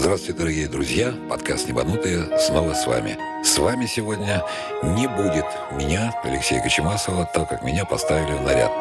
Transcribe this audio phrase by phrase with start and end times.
[0.00, 1.14] Здравствуйте, дорогие друзья!
[1.28, 3.18] Подкаст «Небанутые» снова с вами.
[3.44, 4.42] С вами сегодня
[4.82, 5.44] не будет
[5.76, 8.72] меня, Алексея Кочемасова, так как меня поставили в наряд.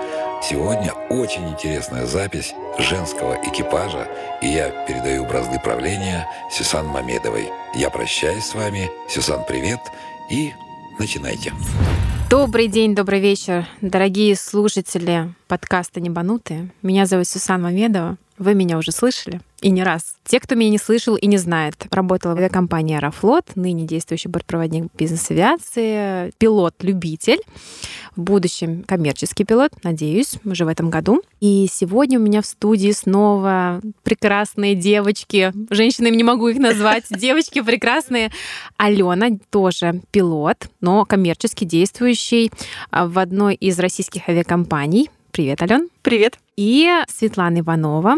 [0.41, 4.07] Сегодня очень интересная запись женского экипажа,
[4.41, 7.49] и я передаю бразды правления Сюсан Мамедовой.
[7.75, 8.89] Я прощаюсь с вами.
[9.09, 9.81] Сюсан, привет,
[10.31, 10.53] и
[10.99, 11.51] начинайте.
[12.29, 16.69] Добрый день, добрый вечер, дорогие слушатели подкаста «Небанутые».
[16.81, 18.15] Меня зовут Сюсан Мамедова.
[18.37, 20.15] Вы меня уже слышали и не раз.
[20.25, 24.91] Те, кто меня не слышал и не знает, работала в авиакомпании «Аэрофлот», ныне действующий бортпроводник
[24.97, 27.39] бизнес-авиации, пилот-любитель,
[28.15, 31.21] в будущем коммерческий пилот, надеюсь, уже в этом году.
[31.39, 35.53] И сегодня у меня в студии снова прекрасные девочки.
[35.69, 37.05] Женщинами не могу их назвать.
[37.09, 38.31] Девочки прекрасные.
[38.77, 42.51] Алена тоже пилот, но коммерчески действующий
[42.91, 45.09] в одной из российских авиакомпаний.
[45.31, 45.89] Привет, Ален.
[46.01, 46.39] Привет.
[46.57, 48.15] И Светлана Иванова,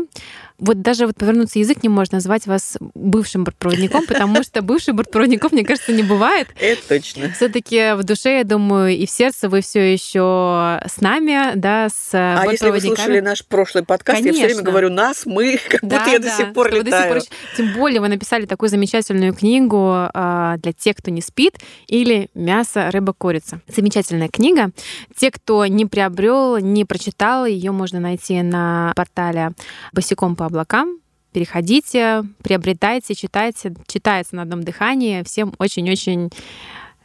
[0.62, 5.52] вот даже вот повернуться язык не может назвать вас бывшим бортпроводником, потому что бывших бортпроводников,
[5.52, 6.48] мне кажется, не бывает.
[6.60, 7.32] Это точно.
[7.32, 12.14] Все-таки в душе, я думаю, и в сердце вы все еще с нами, да, с
[12.14, 14.38] А если вы слушали наш прошлый подкаст, Конечно.
[14.38, 17.22] я все время говорю нас, мы, как да, будто я да, до сих пор летаю.
[17.22, 17.38] Сих пор...
[17.58, 22.92] Тем более вы написали такую замечательную книгу а, для тех, кто не спит, или «Мясо,
[22.92, 23.62] рыба, курица».
[23.68, 24.70] Замечательная книга.
[25.16, 29.54] Те, кто не приобрел, не прочитал, ее можно найти на портале
[29.92, 31.00] «Босиком по облакам.
[31.32, 33.74] Переходите, приобретайте, читайте.
[33.88, 35.24] Читается на одном дыхании.
[35.24, 36.30] Всем очень-очень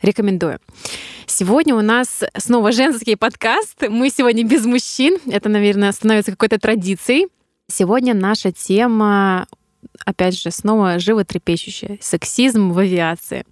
[0.03, 0.59] рекомендую.
[1.27, 3.83] Сегодня у нас снова женский подкаст.
[3.89, 5.19] Мы сегодня без мужчин.
[5.31, 7.29] Это, наверное, становится какой-то традицией.
[7.69, 9.47] Сегодня наша тема
[10.05, 11.99] опять же, снова животрепещущее.
[12.01, 13.45] Сексизм в авиации.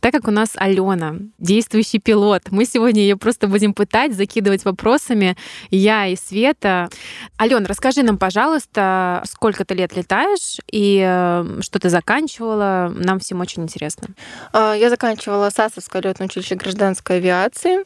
[0.00, 5.36] Так как у нас Алена, действующий пилот, мы сегодня ее просто будем пытать, закидывать вопросами.
[5.70, 6.88] Я и Света.
[7.36, 12.92] Алена, расскажи нам, пожалуйста, сколько ты лет летаешь и э, что ты заканчивала.
[12.94, 14.08] Нам всем очень интересно.
[14.52, 17.84] А, я заканчивала САСовское летное училище гражданской авиации.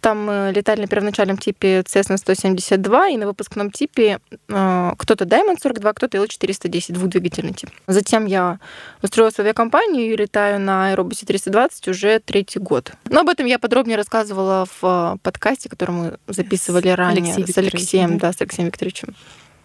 [0.00, 5.58] Там мы летали на первоначальном типе Cessna 172 и на выпускном типе э, кто-то Diamond
[5.62, 7.70] 42, кто-то L410, двухдвигательный тип.
[7.86, 8.58] Затем я
[9.02, 12.92] устроилась в авиакомпанию и летаю на Аэробусе 320 уже третий год.
[13.08, 18.18] Но об этом я подробнее рассказывала в подкасте, который мы записывали ранее Алексей с Алексеем,
[18.18, 19.14] да, с Алексеем Викторовичем.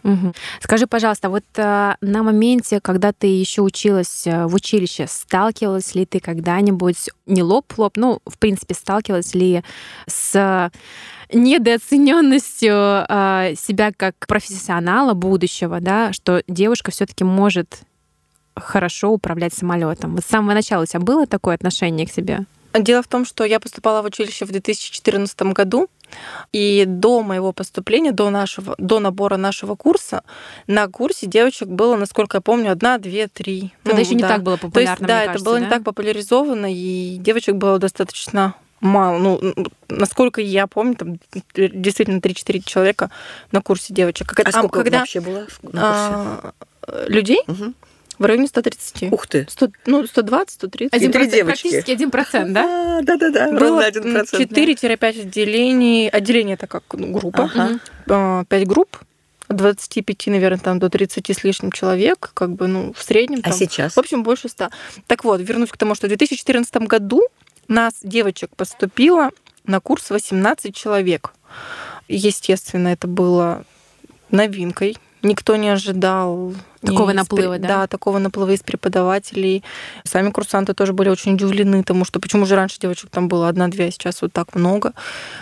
[0.04, 0.34] Угу.
[0.62, 6.06] Скажи, пожалуйста, вот э, на моменте, когда ты еще училась э, в училище, сталкивалась ли
[6.06, 9.64] ты когда-нибудь не лоб в лоб, ну, в принципе, сталкивалась ли
[10.08, 10.72] с
[11.32, 17.82] недооцененностью э, себя как профессионала будущего, да, что девушка все-таки может
[18.56, 20.16] хорошо управлять самолетом.
[20.16, 22.46] Вот с самого начала у тебя было такое отношение к себе?
[22.74, 25.88] Дело в том, что я поступала в училище в 2014 году,
[26.52, 30.24] и до моего поступления, до, нашего, до набора нашего курса,
[30.68, 33.74] на курсе девочек было, насколько я помню, одна, две, три.
[33.84, 34.16] Тогда ну, еще да.
[34.16, 35.66] не так было популярно, То есть, да, кажется, это было да?
[35.66, 39.18] не так популяризовано, и девочек было достаточно мало.
[39.18, 39.42] Ну,
[39.90, 41.20] насколько я помню, там
[41.54, 43.10] действительно 3-4 человека
[43.52, 44.38] на курсе девочек.
[44.40, 45.74] А, а сколько когда, вообще было на курсе?
[45.76, 46.54] А,
[47.08, 47.42] людей?
[47.48, 47.74] Угу.
[48.20, 49.12] В районе 130.
[49.14, 49.48] Ух ты.
[49.50, 50.94] 100, ну, 120, 130.
[50.94, 51.70] Один три девочки.
[51.70, 53.00] Практически 1%, да?
[53.02, 54.26] Да-да-да, ровно 1%.
[54.34, 56.10] 4-5 отделений.
[56.10, 57.50] Отделение это как группа.
[58.06, 58.46] Ага.
[58.48, 58.98] 5 групп.
[59.48, 63.40] 25, наверное, там до 30 с лишним человек, как бы, ну, в среднем.
[63.40, 63.96] А там, сейчас?
[63.96, 64.70] В общем, больше 100.
[65.08, 67.24] Так вот, вернусь к тому, что в 2014 году
[67.68, 69.32] нас, девочек, поступило
[69.66, 71.34] на курс 18 человек.
[72.08, 73.64] Естественно, это было
[74.30, 77.68] новинкой никто не ожидал такого наплыва, да?
[77.68, 79.64] Да, такого наплыва из преподавателей.
[80.04, 83.88] Сами курсанты тоже были очень удивлены тому, что почему же раньше девочек там было одна-две,
[83.88, 84.94] а сейчас вот так много.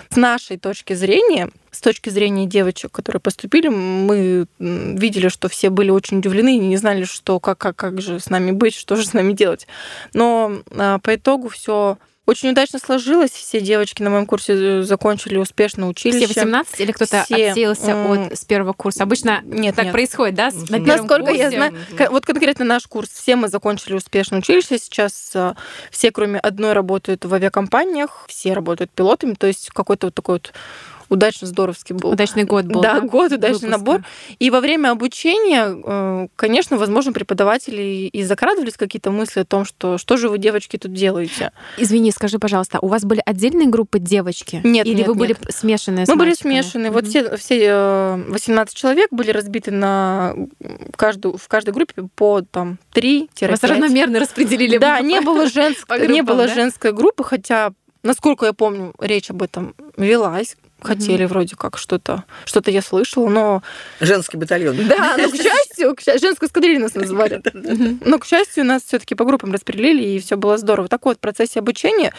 [0.10, 5.92] С нашей точки зрения, с точки зрения девочек, которые поступили, мы видели, что все были
[5.92, 9.06] очень удивлены и не знали, что как, как, как же с нами быть, что же
[9.06, 9.68] с нами делать.
[10.14, 13.32] Но а, по итогу все очень удачно сложилось.
[13.32, 16.28] Все девочки на моем курсе э, закончили успешно училище.
[16.28, 17.50] Все 18 или кто-то Все...
[17.50, 19.04] отсеялся от с первого курса?
[19.04, 19.94] Обычно нет, так нет.
[19.94, 20.52] происходит, да?
[20.70, 21.40] На Насколько курсе?
[21.40, 21.74] я знаю,
[22.12, 24.78] вот конкретно наш курс, все мы закончили успешно училище.
[24.78, 25.54] Сейчас э,
[25.90, 30.54] все, кроме одной, работают в авиакомпаниях, все работают пилотами, то есть какой-то вот такой вот
[31.10, 32.12] удачно здоровский был.
[32.12, 32.82] Удачный год был.
[32.82, 33.02] Да, да?
[33.02, 33.78] год, удачный выпуска.
[33.78, 34.02] набор.
[34.40, 39.98] И во время обучения, э, конечно, возможно, преподаватели и закрадывались какие-то мысли о том, что
[39.98, 41.52] что же вы, девочки, тут делаете.
[41.78, 44.62] Извини, скажи, пожалуйста, у вас были отдельные группы девочки?
[44.64, 45.54] Нет, Или нет, вы были нет.
[45.54, 46.88] смешанные Мы были смешаны.
[46.88, 46.92] Mm-hmm.
[46.92, 50.36] Вот все, все 18 э, человек были разбиты на
[50.96, 54.78] каждую, в каждой группе по там 3 Вас равномерно распределили.
[54.78, 55.90] Да, не было, женск...
[56.08, 57.72] не было женской группы, хотя
[58.04, 61.28] Насколько я помню, речь об этом велась хотели mm-hmm.
[61.28, 63.64] вроде как что-то, что-то я слышала, но...
[64.00, 64.78] Женский батальон.
[64.88, 67.42] Да, но к счастью, к счастью женскую эскадрилью нас называли.
[68.06, 70.88] Но, к счастью, нас все таки по группам распределили, и все было здорово.
[70.88, 72.14] Так вот, в процессе обучения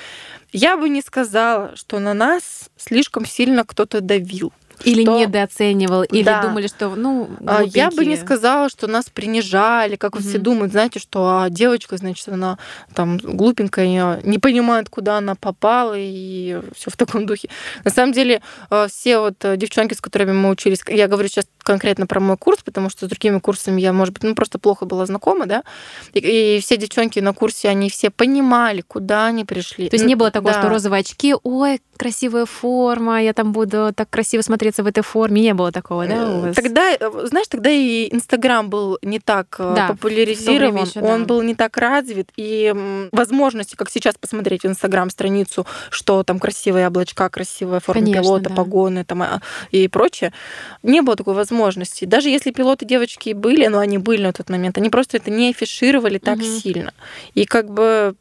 [0.52, 4.52] я бы не сказала, что на нас слишком сильно кто-то давил.
[4.84, 5.19] Или что...
[5.19, 6.42] недооценивал, или да.
[6.42, 7.72] думали, что, ну, глупенькие.
[7.75, 10.22] Я бы не сказала, что нас принижали, как угу.
[10.22, 12.58] все думают, знаете, что а, девочка, значит, она
[12.94, 17.48] там глупенькая, не понимает, куда она попала, и все в таком духе.
[17.84, 18.40] На самом деле,
[18.70, 22.36] а, все вот э, девчонки, с которыми мы учились, я говорю сейчас конкретно про мой
[22.36, 25.64] курс, потому что с другими курсами я, может быть, ну, просто плохо была знакома, да,
[26.12, 29.88] и, и все девчонки на курсе, они все понимали, куда они пришли.
[29.88, 30.60] То есть не было такого, да.
[30.60, 35.43] что розовые очки, ой, красивая форма, я там буду так красиво смотреться в этой форме.
[35.43, 36.56] Не было такого, да, у вас?
[36.56, 41.26] Тогда, э, знаешь, тогда и Инстаграм был не так э, да, популяризирован, еще, он да.
[41.26, 42.75] был не так развит, и
[43.12, 48.49] возможности, как сейчас посмотреть в Инстаграм страницу, что там красивые облачка, красивая форма Конечно, пилота,
[48.50, 48.55] да.
[48.55, 50.32] погоны там, а, и прочее,
[50.82, 52.05] не было такой возможности.
[52.05, 55.50] Даже если пилоты девочки были, но они были на тот момент, они просто это не
[55.50, 56.44] афишировали так угу.
[56.44, 56.93] сильно.
[57.35, 58.15] И как бы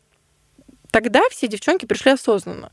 [0.92, 2.72] тогда все девчонки пришли осознанно.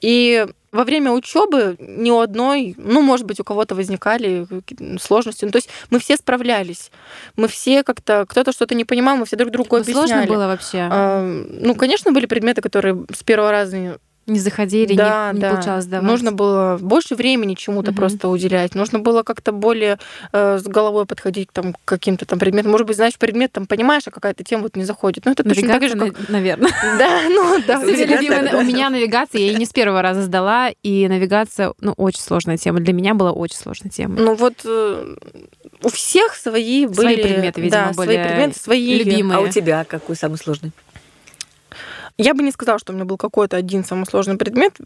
[0.00, 4.46] И во время учебы ни у одной, ну, может быть, у кого-то возникали
[4.98, 5.44] сложности.
[5.44, 6.90] Ну, то есть мы все справлялись.
[7.36, 10.06] Мы все как-то, кто-то что-то не понимал, мы все друг другу объясняли.
[10.06, 10.88] Сложно было вообще?
[10.90, 15.50] А, ну, конечно, были предметы, которые с первого раза не заходили, да, не, не да.
[15.50, 16.06] получалось давать.
[16.06, 17.98] Нужно было больше времени чему-то угу.
[17.98, 18.74] просто уделять.
[18.74, 19.98] Нужно было как-то более
[20.32, 22.70] э, с головой подходить там, к каким-то там предметам.
[22.70, 25.24] Может быть, знаешь, предмет там понимаешь, а какая-то тема вот не заходит.
[25.24, 26.28] Ну, это точно так же, как...
[26.28, 26.70] наверное.
[26.98, 27.78] Да, ну да.
[27.80, 32.56] У меня навигация, я ее не с первого раза сдала, и навигация, ну, очень сложная
[32.56, 32.80] тема.
[32.80, 34.16] Для меня была очень сложная тема.
[34.18, 35.16] Ну вот э,
[35.82, 36.94] у всех свои были...
[36.94, 39.38] Свои предметы, видимо, свои предметы, свои любимые.
[39.38, 40.72] А у тебя какой самый сложный?
[42.18, 44.76] Я бы не сказала, что у меня был какой-то один самый сложный предмет.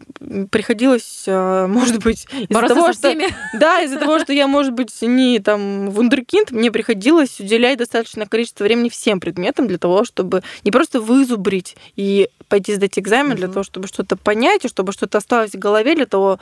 [0.51, 3.15] Приходилось, э, может быть, из-за того, что...
[3.55, 8.65] Да, из-за того, что я, может быть, не там вундеркинд, мне приходилось уделять достаточное количество
[8.65, 13.39] времени всем предметам для того, чтобы не просто вызубрить и пойти сдать экзамен, угу.
[13.39, 16.39] для того, чтобы что-то понять, и чтобы что-то осталось в голове, для того,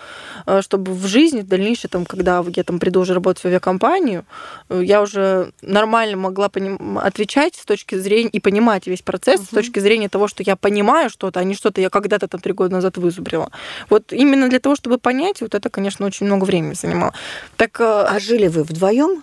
[0.47, 4.25] э, чтобы в жизни, в дальнейшем, там, когда я там приду уже работать в авиакомпанию,
[4.69, 6.99] э, я уже нормально могла поним...
[6.99, 9.47] отвечать с точки зрения и понимать весь процесс угу.
[9.47, 12.53] с точки зрения того, что я понимаю что-то, а не что-то я когда-то там три
[12.53, 13.51] года назад вызубрила.
[13.91, 17.13] Вот именно для того, чтобы понять, вот это, конечно, очень много времени занимало.
[17.57, 19.23] Так, э, а жили вы вдвоем?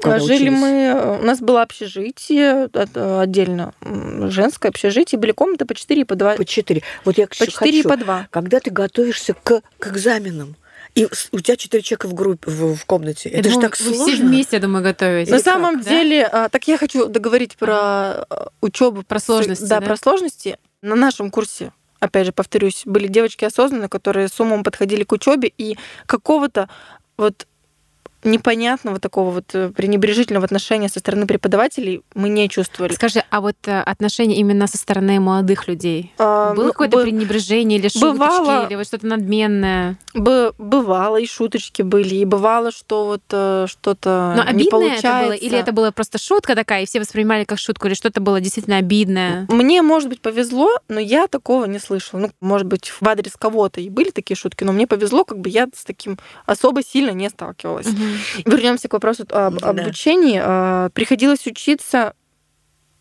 [0.00, 0.58] Когда Жили учились?
[0.58, 2.68] мы, у нас было общежитие
[3.20, 3.72] отдельно,
[4.30, 6.34] женское общежитие, были комнаты по 4 и по 2.
[6.36, 6.82] По 4.
[7.04, 8.28] Вот я по 4 хочу, и по 2.
[8.30, 10.56] Когда ты готовишься к, к экзаменам,
[10.94, 13.28] и у тебя четыре человека в группе, в, в комнате.
[13.28, 14.06] Я Это же так сложно.
[14.06, 15.32] все вместе, я думаю, готовитесь.
[15.32, 16.48] На самом так, деле, да?
[16.48, 18.48] так я хочу договорить про а.
[18.60, 19.64] учебу, про сложности.
[19.64, 20.56] Да, да, про сложности.
[20.82, 21.72] На нашем курсе
[22.04, 25.76] опять же, повторюсь, были девочки осознанные, которые с умом подходили к учебе и
[26.06, 26.68] какого-то
[27.16, 27.46] вот
[28.24, 32.92] непонятного такого вот э, пренебрежительного отношения со стороны преподавателей мы не чувствовали.
[32.92, 36.12] Скажи, а вот э, отношение именно со стороны молодых людей?
[36.18, 37.02] А, Было ну, какое-то бы...
[37.04, 39.98] пренебрежение или шуточки, бывало, или вот что-то надменное?
[40.14, 45.08] Бывало, и шуточки были, и бывало, что вот э, что-то Но не получается.
[45.08, 45.32] это было?
[45.32, 48.78] Или это была просто шутка такая, и все воспринимали как шутку, или что-то было действительно
[48.78, 49.46] обидное?
[49.48, 52.20] Мне, может быть, повезло, но я такого не слышала.
[52.20, 55.48] Ну, может быть, в адрес кого-то и были такие шутки, но мне повезло, как бы
[55.48, 57.86] я с таким особо сильно не сталкивалась.
[57.86, 58.13] Угу.
[58.44, 59.68] Вернемся к вопросу об да.
[59.70, 60.40] обучении.
[60.42, 62.14] А, приходилось учиться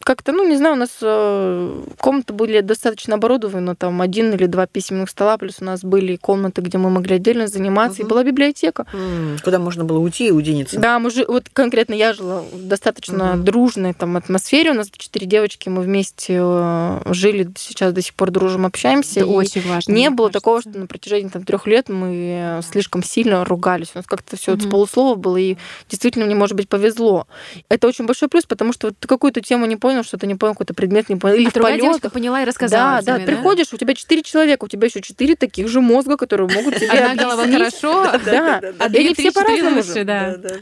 [0.04, 4.46] как-то, ну, не знаю, у нас э, комнаты были достаточно оборудованы, но там один или
[4.46, 8.08] два письменных стола, плюс у нас были комнаты, где мы могли отдельно заниматься, угу.
[8.08, 8.86] и была библиотека.
[8.94, 10.80] М-м, куда можно было уйти и уединиться.
[10.80, 13.44] Да, мы же, вот конкретно я жила в достаточно угу.
[13.44, 18.32] дружной там атмосфере, у нас четыре девочки, мы вместе э, жили, сейчас до сих пор
[18.32, 19.22] дружим, общаемся.
[19.22, 19.92] Это очень важно.
[19.92, 20.40] Не было кажется.
[20.40, 24.54] такого, что на протяжении там трех лет мы слишком сильно ругались, у нас как-то все
[24.54, 24.62] угу.
[24.62, 25.58] с полуслова было, и
[25.90, 27.28] действительно мне, может быть, повезло.
[27.70, 30.28] Это очень большой плюс, потому что вот ты какую-то тему не понял, понял, что ты
[30.28, 31.36] не понял какой-то предмет, не понял.
[31.36, 33.02] Или а в другая девушка поняла и рассказала.
[33.02, 36.18] Да, тебе, да, приходишь, у тебя четыре человека, у тебя еще четыре таких же мозга,
[36.18, 38.62] которые могут тебе Одна голова хорошо, да.
[38.80, 39.82] А они все по-разному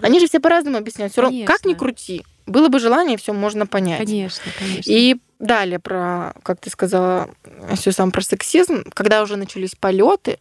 [0.01, 1.13] Они же все по-разному объясняют.
[1.13, 3.99] Все равно, как ни крути, было бы желание, все можно понять.
[3.99, 4.91] Конечно, конечно.
[4.91, 7.29] И далее про, как ты сказала,
[7.75, 10.37] все сам про сексизм, когда уже начались полеты,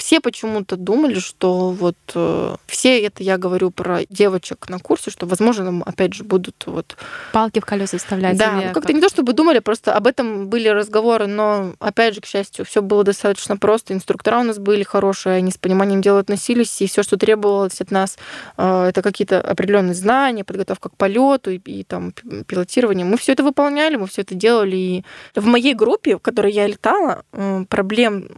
[0.00, 5.26] все почему-то думали, что вот э, все это я говорю про девочек на курсе, что,
[5.26, 6.96] возможно, опять же будут вот...
[7.32, 8.38] Палки в колеса вставлять.
[8.38, 12.14] Да, ну, как-то как не то, чтобы думали, просто об этом были разговоры, но, опять
[12.14, 13.92] же, к счастью, все было достаточно просто.
[13.92, 17.90] Инструктора у нас были хорошие, они с пониманием дела относились, и все, что требовалось от
[17.90, 18.16] нас,
[18.56, 22.12] э, это какие-то определенные знания, подготовка к полету и, и там
[22.46, 23.04] пилотирование.
[23.04, 24.76] Мы все это выполняли, мы все это делали.
[24.76, 25.04] И
[25.34, 28.30] в моей группе, в которой я летала, э, проблем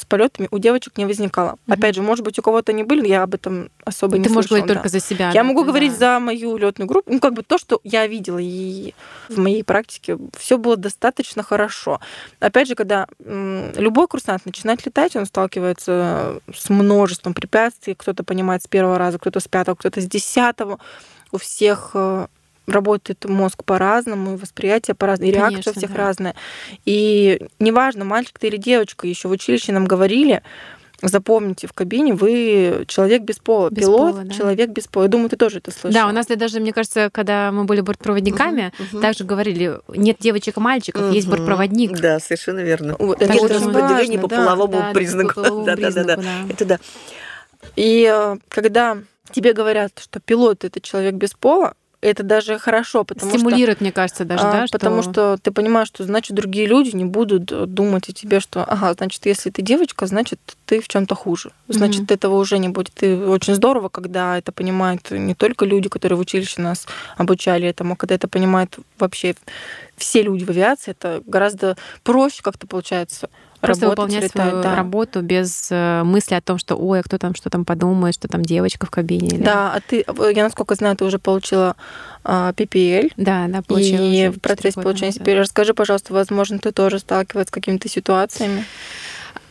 [0.00, 1.56] с полетами у девочек не возникало.
[1.66, 1.78] Мгм.
[1.78, 4.48] Опять же, может быть, у кого-то они были, я об этом особо не Ты можешь
[4.48, 4.74] слышала, говорить да.
[4.74, 5.30] только за себя.
[5.32, 5.68] Я могу да.
[5.68, 7.12] говорить за мою летную группу.
[7.12, 8.94] Ну, как бы то, что я видела и
[9.28, 12.00] в моей практике, все было достаточно хорошо.
[12.40, 17.94] Опять же, когда любой курсант начинает летать, он сталкивается с множеством препятствий.
[17.94, 20.78] Кто-то понимает с первого раза, кто-то с пятого, кто-то с десятого.
[21.32, 22.26] У всех э,
[22.70, 25.98] работает мозг по-разному, и восприятие по-разному, и реакция у всех да.
[25.98, 26.34] разная.
[26.84, 30.42] И неважно, мальчик ты или девочка, еще в училище нам говорили,
[31.02, 33.70] запомните, в кабине вы человек без пола.
[33.70, 34.34] Без Пилот пола, да.
[34.34, 35.04] человек без пола.
[35.04, 35.92] Я думаю, ты тоже это слышала.
[36.04, 39.00] Да, у нас даже, мне кажется, когда мы были бортпроводниками, мгм.
[39.00, 41.36] также говорили, нет девочек и мальчиков, есть Мгм.
[41.36, 41.98] бортпроводник.
[41.98, 42.96] Да, совершенно верно.
[42.98, 44.36] Вот, Так это очень важно, по да.
[44.36, 45.28] половому Да, да, признаку.
[45.28, 46.16] по половому Да, да, да, да.
[46.16, 46.52] признаку, да.
[46.52, 46.78] Это да.
[47.76, 48.98] И э, когда
[49.32, 53.92] тебе говорят, что пилот это человек без пола, это даже хорошо, потому что Стимулирует, мне
[53.92, 57.66] кажется, даже, а, да, потому что ты понимаешь, что значит другие люди не будут э,
[57.66, 61.52] думать о тебе, что ага, значит, если ты девочка, значит, ты в чем-то хуже.
[61.68, 62.14] Значит, Мгм.
[62.14, 63.02] этого уже не будет.
[63.02, 67.94] И очень здорово, когда это понимают не только люди, которые в училище нас обучали этому,
[67.94, 69.34] а когда это понимают вообще
[69.96, 73.28] все люди в авиации, это гораздо проще как-то получается
[73.60, 74.74] Просто работать, выполнять летать, свою да.
[74.74, 78.26] работу без э, мысли о том, что ой, а кто там что там подумает, что
[78.28, 79.28] там девочка в кабине.
[79.36, 81.76] или- Да, а ты, я насколько знаю, ты уже получила
[82.24, 83.12] а, PPL.
[83.16, 85.12] да, да, получила И в процессе года получения.
[85.12, 88.64] PPL расскажи, пожалуйста, возможно, ты тоже сталкивалась с какими-то ситуациями.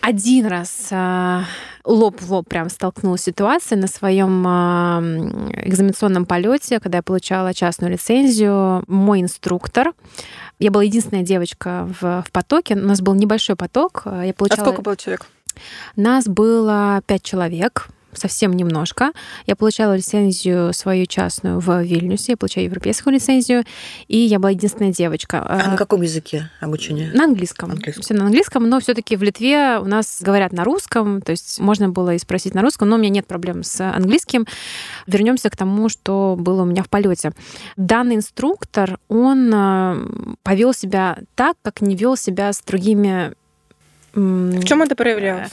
[0.02, 1.44] Один раз а,
[1.84, 7.54] лоб в лоб прям столкнулась с ситуацией на своем а, экзаменационном полете, когда я получала
[7.54, 8.84] частную лицензию.
[8.88, 9.92] Мой инструктор,
[10.60, 14.34] я была единственная девочка в, в потоке, у нас был небольшой поток, а, я А
[14.34, 14.66] получала...
[14.66, 15.26] сколько было человек?
[15.96, 19.12] Нас было пять человек, совсем немножко.
[19.46, 23.64] Я получала лицензию свою частную в Вильнюсе, я получаю европейскую лицензию,
[24.08, 25.40] и я была единственная девочка.
[25.42, 27.12] А А, на каком языке обучение?
[27.14, 27.72] на английском.
[27.72, 28.04] Английском.
[28.04, 31.90] Все на английском, но все-таки в Литве у нас говорят на русском, то есть можно
[31.90, 34.46] было и спросить на русском, но у меня нет проблем с английским.
[35.08, 37.32] Вернемся к тому, что было у меня в полете.
[37.78, 43.34] Данный инструктор, он повел себя так, как не вел себя с другими.
[44.14, 45.52] В чем это проявлялось?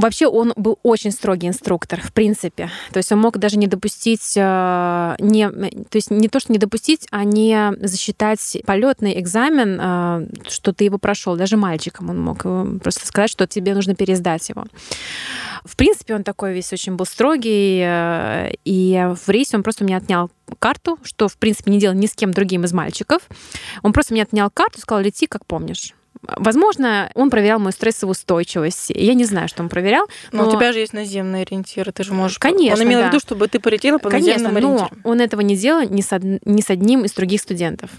[0.00, 2.70] Вообще он был очень строгий инструктор, в принципе.
[2.90, 6.58] То есть он мог даже не допустить, э, не, то есть не то, что не
[6.58, 11.36] допустить, а не засчитать полетный экзамен, э, что ты его прошел.
[11.36, 14.64] Даже мальчикам он мог э, просто сказать, что тебе нужно пересдать его.
[15.66, 17.84] В принципе, он такой весь очень был строгий,
[18.64, 22.06] и в рейсе он просто у меня отнял карту, что, в принципе, не делал ни
[22.06, 23.20] с кем другим из мальчиков.
[23.82, 25.92] Он просто мне отнял карту сказал, лети, как помнишь.
[26.22, 28.90] Возможно, он проверял мою стрессовую устойчивость.
[28.90, 30.06] Я не знаю, что он проверял.
[30.32, 32.38] Но, Но у тебя же есть наземные ориентиры, ты же можешь...
[32.38, 33.06] Конечно, Он имел да.
[33.06, 35.00] в виду, чтобы ты полетела по Конечно, наземным но ориентирам.
[35.04, 37.90] он этого не делал ни с, од- ни с одним из других студентов.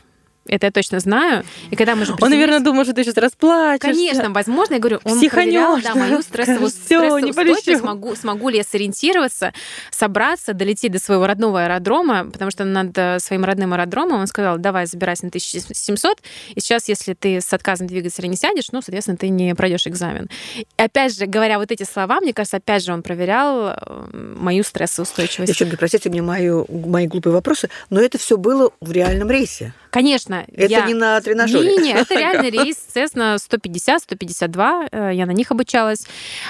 [0.47, 1.43] Это я точно знаю.
[1.69, 3.87] И когда мы же Он, наверное, думал, что ты сейчас расплачешься.
[3.87, 8.57] Конечно, возможно, я говорю, он Психанёшь, проверял да, мою стрессовую, Всё, стрессовую смогу, смогу ли
[8.57, 9.53] я сориентироваться,
[9.91, 14.57] собраться, долететь до своего родного аэродрома, потому что над э, своим родным аэродромом он сказал,
[14.57, 16.17] давай, забирайся на 1700,
[16.55, 20.27] и сейчас, если ты с отказом двигателя не сядешь, ну, соответственно, ты не пройдешь экзамен.
[20.57, 23.75] И опять же, говоря вот эти слова, мне кажется, опять же, он проверял э,
[24.13, 25.51] мою стрессоустойчивость.
[25.51, 29.73] Девчонки, простите мне мою, мои глупые вопросы, но это все было в реальном рейсе.
[29.91, 30.85] Конечно, Это я...
[30.85, 31.77] не на тренажере.
[31.77, 36.07] Не, не, это реальный рейс, Cessna 150-152, э, я на них обучалась.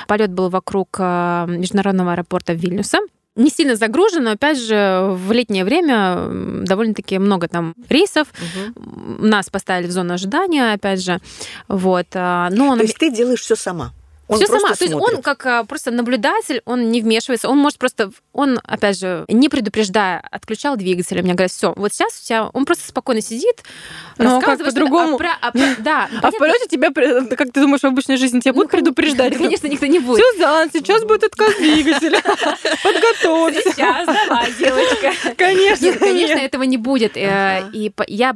[0.07, 2.99] Полет был вокруг э, международного аэропорта Вильнюса.
[3.35, 6.27] Не сильно загружен, но опять же в летнее время
[6.63, 8.27] довольно-таки много там рейсов.
[8.37, 9.29] Мгм.
[9.29, 11.19] Нас поставили в зону ожидания, опять же.
[11.69, 12.07] Вот.
[12.13, 13.93] а, Но То есть ты делаешь все сама.
[14.31, 14.73] Он все сама.
[14.73, 15.23] То есть он смотрит.
[15.23, 20.19] как а, просто наблюдатель, он не вмешивается, он может просто, он, опять же, не предупреждая,
[20.31, 21.21] отключал двигатель.
[21.21, 23.63] Мне говорят, все, вот сейчас у тебя, он просто спокойно сидит,
[24.17, 25.15] Ну, а как рассказывает что-то, по-другому?
[25.15, 28.17] а про- а про- да, ну, А в полете тебя, как ты думаешь, в обычной
[28.17, 29.33] жизни тебя ну, будут предупреждать?
[29.33, 30.23] Да, конечно, никто не будет.
[30.33, 32.21] Сюзан, сейчас будет отказ двигателя.
[32.83, 33.61] Подготовься.
[33.71, 35.13] Сейчас, давай, девочка.
[35.37, 35.93] Конечно.
[35.93, 37.17] Конечно, этого не будет.
[37.17, 37.69] Э.
[37.73, 38.35] И я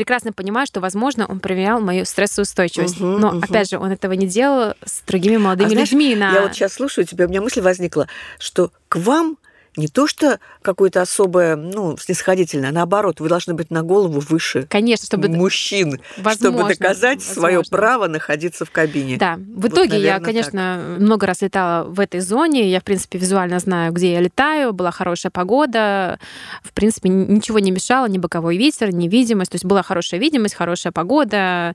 [0.00, 2.98] прекрасно понимаю, что, возможно, он проверял мою стрессоустойчивость.
[2.98, 3.44] Мгм, Но, мгм.
[3.44, 6.16] опять же, он этого не делал с другими молодыми А знаешь, людьми.
[6.16, 9.36] на- Я вот сейчас слушаю тебя, у меня мысль возникла, что к вам
[9.76, 14.66] не то что какое-то особое, ну, снисходительное, а наоборот, вы должны быть на голову выше
[14.68, 15.28] Конечно, чтобы...
[15.28, 17.76] мужчин, Возможно, чтобы доказать свое возможно.
[17.76, 19.16] право находиться в кабине.
[19.16, 22.70] Да, в Вот, итоге я, конечно, много раз летала в этой зоне.
[22.70, 24.72] Я, в принципе, визуально знаю, где я летаю.
[24.72, 26.18] Была хорошая погода.
[26.62, 29.52] В принципе, ничего не мешало, ни боковой ветер, ни видимость.
[29.52, 31.74] То есть была хорошая видимость, хорошая погода.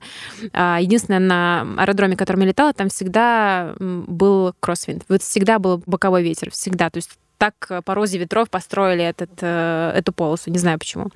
[0.52, 5.04] А, Единственное, на аэродроме, в котором я летала, там всегда был кроссвинд.
[5.08, 6.90] Вот всегда был боковой ветер, всегда.
[6.90, 10.50] То есть так по розе ветров построили этот, э, эту полосу.
[10.50, 11.10] Не знаю почему.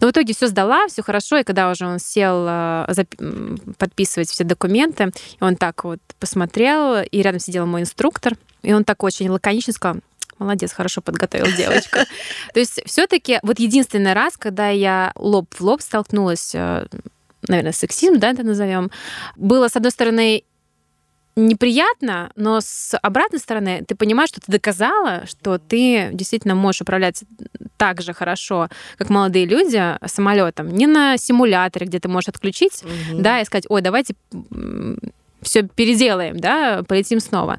[0.00, 1.38] Но в итоге все сдала, все хорошо.
[1.38, 3.04] И когда уже он сел э,
[3.78, 9.02] подписывать все документы, он так вот посмотрел, и рядом сидел мой инструктор, и он так
[9.02, 10.00] очень лаконично сказал,
[10.38, 11.98] Молодец, хорошо подготовил девочку.
[12.54, 16.86] То есть все-таки вот единственный раз, когда я лоб в лоб столкнулась, э,
[17.48, 18.90] наверное, сексизм, да, это назовем,
[19.36, 20.44] было, с одной стороны,
[21.36, 27.24] неприятно, но с обратной стороны ты понимаешь, что ты доказала, что ты действительно можешь управлять
[27.76, 30.68] так же хорошо, как молодые люди, самолетом.
[30.68, 33.20] Не на симуляторе, где ты можешь отключить, угу.
[33.20, 34.14] да, и сказать, ой, давайте
[35.44, 37.58] все переделаем, да, полетим снова.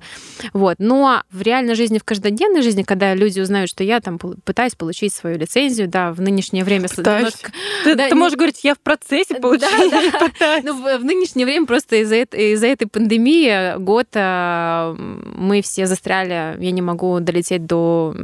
[0.54, 0.76] Вот.
[0.80, 5.14] Но в реальной жизни, в каждодневной жизни, когда люди узнают, что я там пытаюсь получить
[5.14, 6.90] свою лицензию, да, в нынешнее время...
[6.98, 7.52] Немножко,
[7.84, 10.60] ты, да, ты можешь говорить, я в процессе получения да, да.
[10.64, 16.62] Ну, в, в нынешнее время просто из-за из этой пандемии год а, мы все застряли,
[16.62, 18.16] я не могу долететь до...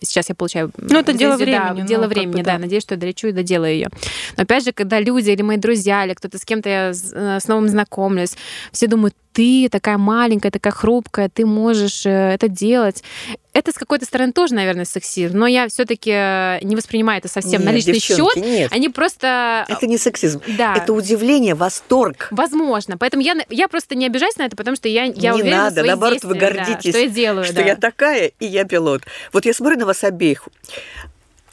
[0.00, 0.70] Сейчас я получаю...
[0.76, 1.80] Ну, это дело времени.
[1.80, 2.52] Да, дело ну, времени, да.
[2.52, 2.58] да.
[2.58, 3.88] Надеюсь, что я долечу и доделаю ее.
[4.36, 7.48] Но опять же, когда люди или мои друзья, или кто-то с кем-то я э, с
[7.48, 8.36] новым знакомлюсь,
[8.72, 13.04] все думают, ты такая маленькая, такая хрупкая, ты можешь э, это делать.
[13.52, 17.60] Это с какой-то стороны тоже, наверное, сексизм, но я все-таки э, не воспринимаю это совсем
[17.60, 18.34] нет, на личный счет.
[18.36, 18.72] Нет.
[18.72, 19.66] Они просто...
[19.68, 20.40] Это не сексизм.
[20.56, 20.74] Да.
[20.74, 22.28] Это удивление, восторг.
[22.30, 22.96] Возможно.
[22.96, 25.82] Поэтому я, я просто не обижаюсь на это, потому что я, я не уверена надо,
[25.82, 27.44] в наоборот, вы гордитесь, да, что я делаю.
[27.44, 27.62] Что да.
[27.62, 29.02] я такая, и я пилот.
[29.32, 30.48] Вот я смотрю на вас обеих.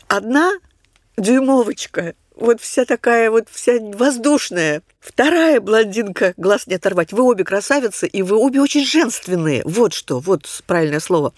[0.08, 0.54] Одна
[1.18, 7.12] дюймовочка, вот вся такая вот вся воздушная, Вторая блондинка, глаз не оторвать.
[7.12, 9.62] Вы обе красавицы, и вы обе очень женственные.
[9.66, 11.34] Вот что, вот правильное слово.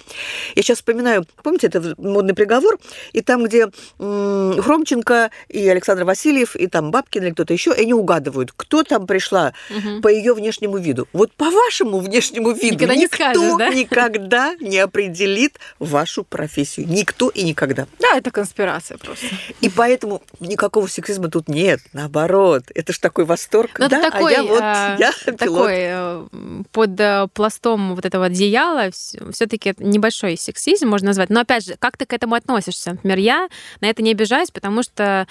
[0.54, 2.78] Я сейчас вспоминаю, помните, это модный приговор,
[3.12, 7.96] и там, где м- Хромченко и Александр Васильев, и там Бабкин или кто-то еще, они
[7.96, 10.02] угадывают, кто там пришла угу.
[10.02, 11.08] по ее внешнему виду.
[11.12, 13.70] Вот по вашему внешнему виду никогда никто не скажешь, да?
[13.70, 16.88] никогда не определит вашу профессию.
[16.88, 17.88] Никто и никогда.
[18.00, 19.26] Да, это конспирация просто.
[19.62, 21.82] И поэтому никакого сексизма тут нет.
[21.94, 23.80] Наоборот, это ж такой восторг восторг.
[23.80, 26.25] Ну, да, такой, а я вот, а, я такой э,
[26.72, 31.30] под э, пластом вот этого одеяла все-таки небольшой сексизм можно назвать.
[31.30, 32.92] Но опять же, как ты к этому относишься?
[32.92, 33.48] Например, я
[33.82, 35.28] на это не обижаюсь, потому что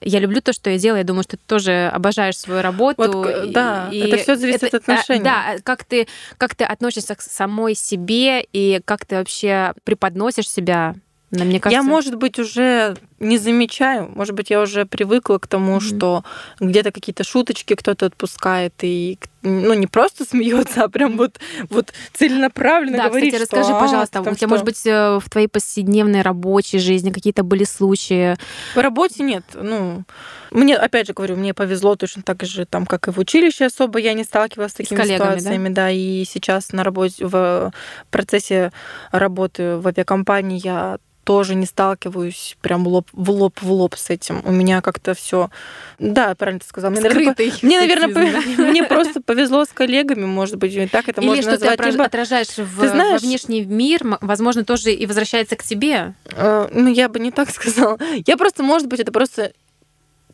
[0.00, 0.98] я люблю то, что я делаю.
[0.98, 3.12] Я думаю, что ты тоже обожаешь свою работу.
[3.12, 5.24] Вот, и, да, и это все зависит это, от отношений.
[5.24, 10.94] Да, как ты, как ты относишься к самой себе и как ты вообще преподносишь себя
[11.30, 11.82] но мне кажется...
[11.82, 14.10] Я, может быть, уже не замечаю.
[14.14, 15.96] Может быть, я уже привыкла к тому, mm-hmm.
[15.96, 16.24] что
[16.60, 21.38] где-то какие-то шуточки кто-то отпускает и ну не просто смеется, а прям вот
[21.70, 23.32] вот целенаправленно да, говорит.
[23.32, 24.48] Кстати, расскажи, что, пожалуйста, у тебя, что?
[24.48, 28.36] может быть, э, в твоей повседневной рабочей жизни какие-то были случаи?
[28.74, 29.44] В работе нет.
[29.54, 30.04] Ну,
[30.50, 33.98] мне, опять же говорю, мне повезло точно так же, там, как и в училище особо
[33.98, 35.82] я не сталкивалась с такими с коллегами, ситуациями, да?
[35.82, 37.72] да, и сейчас на работе, в
[38.10, 38.72] процессе
[39.12, 40.98] работы в авиакомпании я
[41.28, 44.40] тоже не сталкиваюсь прям лоб в лоб в лоб с этим.
[44.46, 45.50] У меня как-то все,
[45.98, 46.90] да, правильно ты сказала.
[46.90, 51.28] Мне, наверное, мне, наверное, мне просто повезло с коллегами, может быть, и так это Или
[51.28, 51.78] можно что назвать.
[51.78, 56.14] ты отражаешь в, ты знаешь, во внешний мир, возможно, тоже и возвращается к тебе.
[56.32, 57.98] Э, ну, я бы не так сказала.
[58.26, 59.52] Я просто, может быть, это просто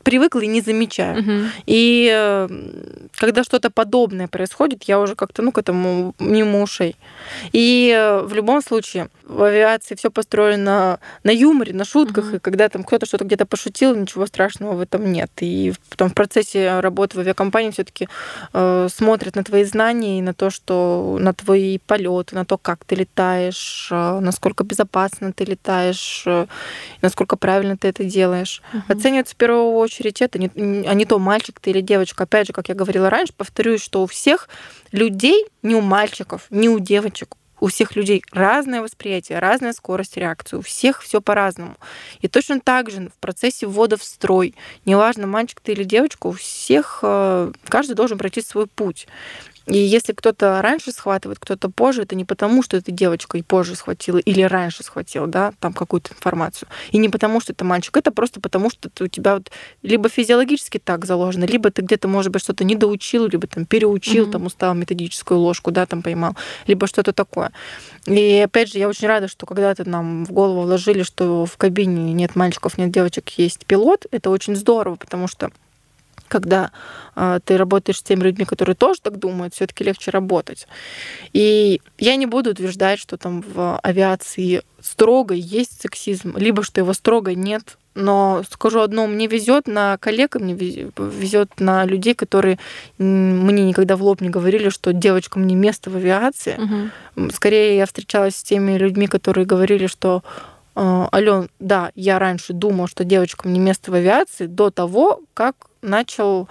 [0.04, 1.20] привыкла и не замечаю.
[1.20, 1.32] Угу.
[1.66, 2.48] И э,
[3.16, 6.96] когда что-то подобное происходит, я уже как-то, ну, к этому мимо ушей.
[7.52, 12.36] И э, в любом случае в авиации все построено на юморе, на шутках, угу.
[12.36, 15.30] и когда там кто-то что-то где-то пошутил, ничего страшного в этом нет.
[15.40, 18.08] И потом в процессе работы в авиакомпании все-таки
[18.52, 22.84] э, смотрят на твои знания и на то, что на твои полеты, на то, как
[22.84, 26.46] ты летаешь, э, насколько безопасно ты летаешь, э,
[27.00, 28.62] насколько правильно ты это делаешь.
[28.72, 28.82] Угу.
[28.88, 30.50] Оценивается в первую очередь очередь это, не,
[30.86, 32.24] а не то, мальчик ты или девочка.
[32.24, 34.48] Опять же, как я говорила раньше, повторюсь, что у всех
[34.92, 40.56] людей, не у мальчиков, не у девочек, у всех людей разное восприятие, разная скорость реакции,
[40.56, 41.76] у всех все по-разному.
[42.20, 44.54] И точно так же в процессе ввода в строй,
[44.84, 49.06] неважно, мальчик ты или девочка, у всех, э, каждый должен пройти свой путь.
[49.66, 53.76] И если кто-то раньше схватывает, кто-то позже, это не потому, что эта девочка и позже
[53.76, 56.68] схватила или раньше схватила, да, там какую-то информацию.
[56.90, 59.50] И не потому, что это мальчик, это просто потому, что у тебя вот
[59.82, 64.32] либо физиологически так заложено, либо ты где-то, может быть, что-то недоучил, либо там переучил, mm-hmm.
[64.32, 67.50] там устал методическую ложку, да, там поймал, либо что-то такое.
[68.06, 72.12] И опять же, я очень рада, что когда-то нам в голову вложили, что в кабине
[72.12, 74.06] нет мальчиков, нет девочек, есть пилот.
[74.10, 75.50] Это очень здорово, потому что
[76.34, 76.72] когда
[77.14, 80.66] э, ты работаешь с теми людьми, которые тоже так думают, все-таки легче работать.
[81.32, 86.92] И я не буду утверждать, что там в авиации строго есть сексизм, либо что его
[86.92, 87.78] строго нет.
[87.94, 92.58] но скажу одно, мне везет на коллег, мне везет на людей, которые
[92.98, 96.58] мне никогда в лоб не говорили, что девочкам не место в авиации.
[97.16, 97.30] Угу.
[97.30, 102.88] Скорее я встречалась с теми людьми, которые говорили, что «А, Ален, да, я раньше думал,
[102.88, 106.48] что девочкам не место в авиации до того, как начал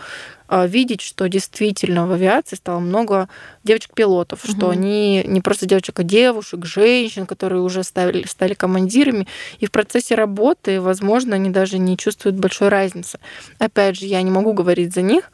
[0.47, 3.27] а, видеть, что действительно в авиации стало много
[3.63, 4.51] девочек-пилотов, угу.
[4.51, 9.27] что они не просто девочек, а девушек, женщин, которые уже стали, стали командирами,
[9.59, 13.19] и в процессе работы, возможно, они даже не чувствуют большой разницы.
[13.57, 15.31] Опять же, я не могу говорить за них,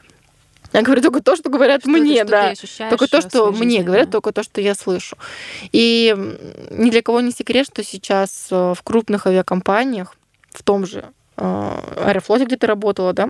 [0.73, 2.53] я говорю только то, что говорят что мне, ты, да.
[2.89, 4.12] Только то, что мне жизни, говорят, да.
[4.13, 5.17] только то, что я слышу.
[5.71, 6.15] И
[6.69, 10.15] ни для кого не секрет, что сейчас э, в крупных авиакомпаниях,
[10.51, 11.05] в том же
[11.38, 13.29] э, Аэрофлоте, где ты работала, да,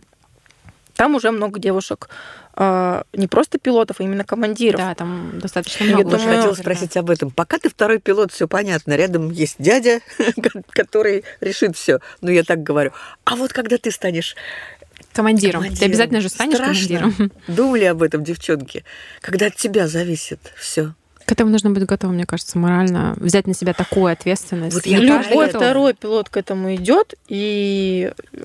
[1.00, 2.10] там уже много девушек,
[2.58, 4.82] э, не просто пилотов, а именно командиров.
[4.82, 6.00] Да, там достаточно много.
[6.00, 7.32] Я думаю, хотела спросить об этом.
[7.32, 8.98] Пока ты второй пилот, все понятно.
[8.98, 10.02] Рядом есть дядя,
[10.72, 12.00] который решит все.
[12.20, 12.92] Ну, я так говорю.
[13.24, 14.36] А вот когда ты станешь
[15.14, 15.62] командиром.
[15.62, 15.80] командиром.
[15.80, 16.74] Ты обязательно же станешь Страшно.
[17.00, 17.32] командиром.
[17.48, 18.84] Думали об этом девчонки.
[19.22, 20.94] Когда от тебя зависит все.
[21.30, 24.74] К этому нужно быть готовым, мне кажется, морально взять на себя такую ответственность.
[24.74, 28.40] Вот я Любой второй пилот к этому идет, и э,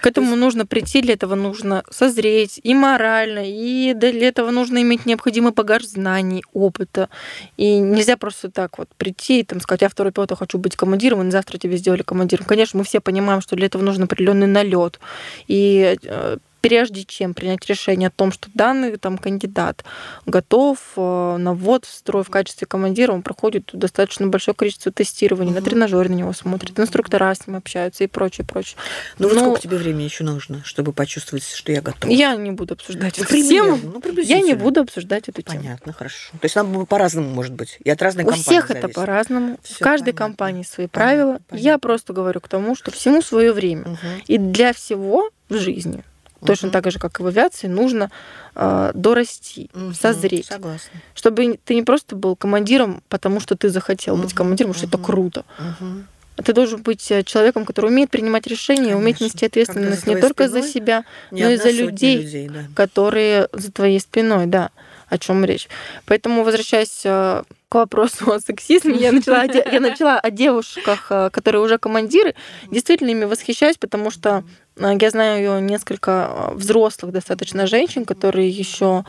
[0.00, 0.40] к этому есть...
[0.40, 5.84] нужно прийти, для этого нужно созреть и морально, и для этого нужно иметь необходимый багаж
[5.84, 7.10] знаний, опыта.
[7.58, 10.76] И нельзя просто так вот прийти и там, сказать, я второй пилот, я хочу быть
[10.76, 12.46] командиром, и завтра тебе сделали командиром.
[12.46, 14.98] Конечно, мы все понимаем, что для этого нужен определенный налет.
[15.46, 19.84] И э, прежде чем принять решение о том, что данный там, кандидат
[20.26, 25.52] готов э, на ввод в строй в качестве командира, он проходит достаточно большое количество тестирований,
[25.52, 25.60] угу.
[25.60, 28.76] на тренажере на него смотрят, инструктора с ним общаются и прочее, прочее.
[29.18, 32.10] Ну, вот сколько тебе времени еще нужно, чтобы почувствовать, что я готова?
[32.10, 33.78] Я не буду обсуждать ну, эту тему.
[33.82, 35.60] Ну, я не буду обсуждать эту тему.
[35.60, 36.30] Понятно, хорошо.
[36.32, 38.84] То есть нам по-разному может быть, и от разных У компаний всех зависит.
[38.84, 39.58] это по-разному.
[39.62, 40.26] В каждой понятно.
[40.26, 41.40] компании свои понятно, правила.
[41.48, 41.64] Понятно.
[41.64, 43.82] Я просто говорю к тому, что всему свое время.
[43.82, 43.98] Угу.
[44.26, 46.04] И для всего в жизни
[46.44, 46.72] Точно угу.
[46.72, 48.10] так же, как и в авиации, нужно
[48.54, 50.46] э, дорасти, угу, созреть.
[50.46, 51.00] Согласна.
[51.14, 54.88] Чтобы ты не просто был командиром, потому что ты захотел угу, быть командиром, потому угу,
[54.88, 55.44] что это круто.
[55.58, 56.44] Угу.
[56.44, 58.98] Ты должен быть э, человеком, который умеет принимать решения, Конечно.
[58.98, 62.64] уметь нести ответственность не только за себя, но и за людей, людей да.
[62.74, 64.70] которые за твоей спиной, да
[65.10, 65.68] о чем речь.
[66.06, 71.62] Поэтому, возвращаясь э, к вопросу о сексизме, я начала, я начала о девушках, э, которые
[71.62, 72.34] уже командиры.
[72.70, 74.44] Действительно ими восхищаюсь, потому что
[74.80, 79.04] я знаю несколько взрослых достаточно женщин, которые еще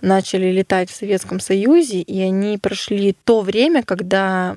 [0.00, 4.56] начали летать в Советском Союзе, и они прошли то время, когда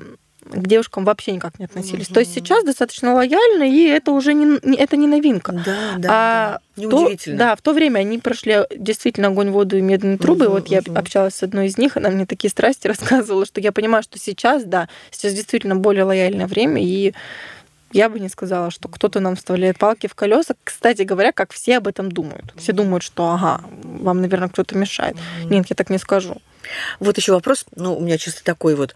[0.52, 2.08] к девушкам вообще никак не относились.
[2.08, 2.14] Угу.
[2.14, 5.52] То есть сейчас достаточно лояльно, и это уже не, это не новинка.
[5.52, 6.10] Да, да.
[6.10, 6.82] А да.
[6.82, 7.38] Неудивительно.
[7.38, 10.46] То, да, в то время они прошли действительно огонь, воду и медные трубы.
[10.46, 10.74] Угу, вот угу.
[10.74, 14.18] я общалась с одной из них, она мне такие страсти рассказывала, что я понимаю, что
[14.18, 17.14] сейчас, да, сейчас действительно более лояльное время, и
[17.92, 20.56] я бы не сказала, что кто-то нам вставляет палки в колеса.
[20.64, 22.54] Кстати говоря, как все об этом думают.
[22.58, 25.18] Все думают, что ага, вам, наверное, кто-то мешает.
[25.46, 26.42] Нет, я так не скажу.
[27.00, 28.94] Вот еще вопрос, ну, у меня чисто такой вот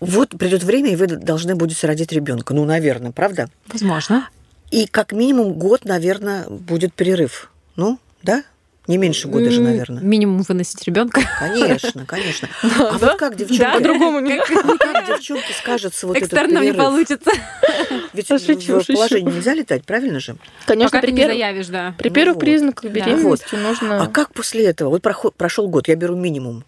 [0.00, 2.54] вот придет время, и вы должны будете родить ребенка.
[2.54, 3.50] Ну, наверное, правда?
[3.66, 4.28] Возможно.
[4.70, 7.50] И как минимум год, наверное, будет перерыв.
[7.76, 8.44] Ну, да?
[8.90, 10.02] Не меньше года же, наверное.
[10.02, 11.22] Минимум выносить ребенка.
[11.38, 12.48] Конечно, конечно.
[12.80, 13.72] А вот как девчонки...
[13.72, 16.60] По-другому не Как девчонки скажется вот этот перерыв?
[16.60, 17.30] не получится.
[18.12, 20.36] Ведь в положении нельзя летать, правильно же?
[20.66, 21.94] Конечно, Пока ты не заявишь, да.
[21.98, 24.02] При первых ну признаках беременности нужно...
[24.02, 24.90] А как после этого?
[24.90, 25.02] Вот
[25.36, 26.64] прошел год, я беру минимум.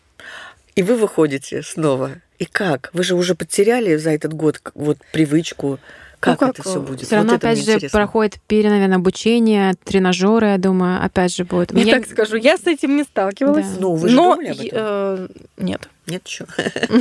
[0.77, 2.13] И вы выходите снова.
[2.39, 2.91] И как?
[2.93, 5.81] Вы же уже потеряли за этот год вот привычку.
[6.23, 7.01] Как, ну, как это все будет?
[7.01, 7.99] Все равно, вот опять же, интересно.
[7.99, 11.73] проходит перенаверное, обучение, тренажеры, я думаю, опять же будет.
[11.73, 13.67] Я, я так скажу, я с этим не сталкивалась.
[13.67, 13.81] Да.
[13.81, 14.69] Ну, вы же но думали об этом?
[14.73, 15.89] Э, нет.
[16.07, 16.47] Нет, что?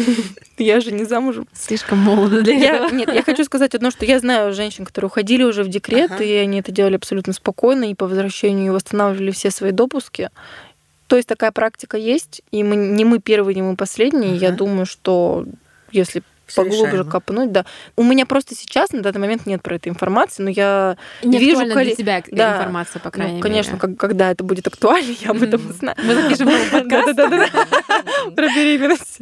[0.57, 1.47] Я же не замужем.
[1.53, 2.95] Слишком молодо для я, этого.
[2.95, 6.23] Нет, я хочу сказать одно, что я знаю женщин, которые уходили уже в декрет, ага.
[6.23, 10.29] и они это делали абсолютно спокойно, и по возвращению восстанавливали все свои допуски.
[11.07, 14.35] То есть такая практика есть, и мы не мы первые, не мы последние.
[14.35, 14.45] Ага.
[14.45, 15.45] Я думаю, что
[15.91, 17.65] если все поглубже копнуть, да.
[17.95, 21.61] У меня просто сейчас на данный момент нет про это информации, но я не вижу...
[21.71, 21.85] Коли...
[21.85, 22.57] для тебя да.
[22.57, 23.79] информация, по крайней ну, конечно, мере.
[23.79, 25.95] Конечно, когда это будет актуально, я об этом узнаю.
[26.03, 27.19] Мы запишем подкаст.
[28.35, 29.19] Про беременность.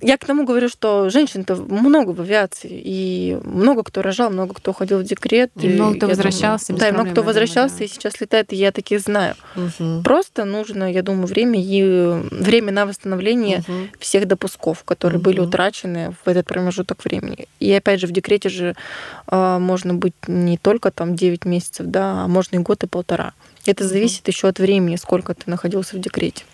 [0.00, 4.70] Я к тому говорю, что женщин-то много в авиации, и много кто рожал, много кто
[4.70, 5.50] уходил в декрет.
[5.60, 6.72] И много кто возвращался.
[6.72, 9.34] Да, и много кто возвращался, и сейчас летает, и я таких знаю.
[10.02, 11.82] Просто нужно, я думаю, время и
[12.30, 13.62] время на восстановление
[13.98, 17.48] всех допусков, которые были утрачены в этот промежуток времени.
[17.60, 18.74] И опять же, в декрете же
[19.30, 23.32] э, можно быть не только там 9 месяцев, да, а можно и год, и полтора.
[23.66, 26.44] Это зависит еще от времени, сколько ты находился в декрете.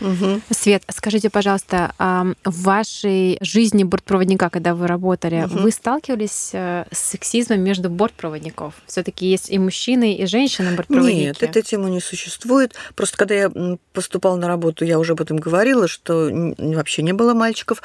[0.00, 0.42] Мгм.
[0.50, 5.62] Свет, скажите, пожалуйста, а в вашей жизни бортпроводника, когда вы работали, Мгм.
[5.62, 8.74] вы сталкивались э, с сексизмом между бортпроводников?
[8.86, 11.18] Все-таки есть и мужчины, и женщины бортпроводники.
[11.18, 12.74] Нет, этой темы не существует.
[12.94, 13.50] Просто когда я
[13.92, 17.82] поступала на работу, я уже об этом говорила, что вообще не было мальчиков.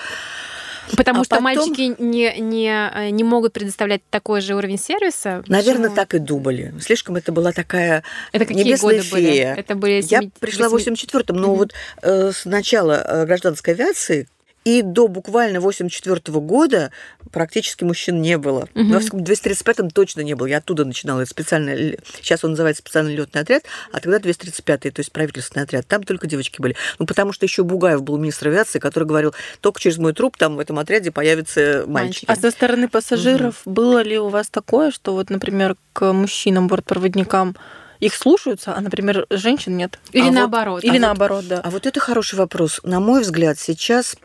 [0.97, 5.43] Потому а что потом- мальчики не, не, э, не могут предоставлять такой же уровень сервиса.
[5.47, 5.95] Наверное, Почему?
[5.95, 6.73] так и думали.
[6.81, 9.25] Слишком это была такая Это какие небесная годы были?
[9.25, 9.55] фея.
[9.55, 11.57] Это были Я семи- пришла в восьми- 84-м, но Мгм.
[11.57, 14.27] вот э, с начала э, гражданской авиации
[14.65, 16.91] и до буквально 84 года
[17.31, 18.67] практически мужчин не было.
[18.73, 18.89] Мгм.
[18.89, 20.47] Но в 235-м точно не было.
[20.47, 21.21] Я оттуда начинала.
[21.21, 21.75] Это специально,
[22.21, 25.87] сейчас он называется специальный летный отряд, а тогда 235-й, то есть правительственный отряд.
[25.87, 26.75] Там только девочки были.
[26.99, 30.55] Ну, потому что еще Бугаев был министр авиации, который говорил, только через мой труп там
[30.55, 32.25] в этом отряде появятся мальчики.
[32.27, 37.55] А со стороны пассажиров было ли у вас такое, что вот, например, к мужчинам, бортпроводникам
[38.03, 39.99] их слушаются, а, например, женщин нет?
[40.11, 40.83] Или А вот- наоборот.
[40.83, 41.61] Или вот- наоборот, да.
[41.63, 42.81] А вот это хороший вопрос.
[42.83, 44.15] На мой взгляд, сейчас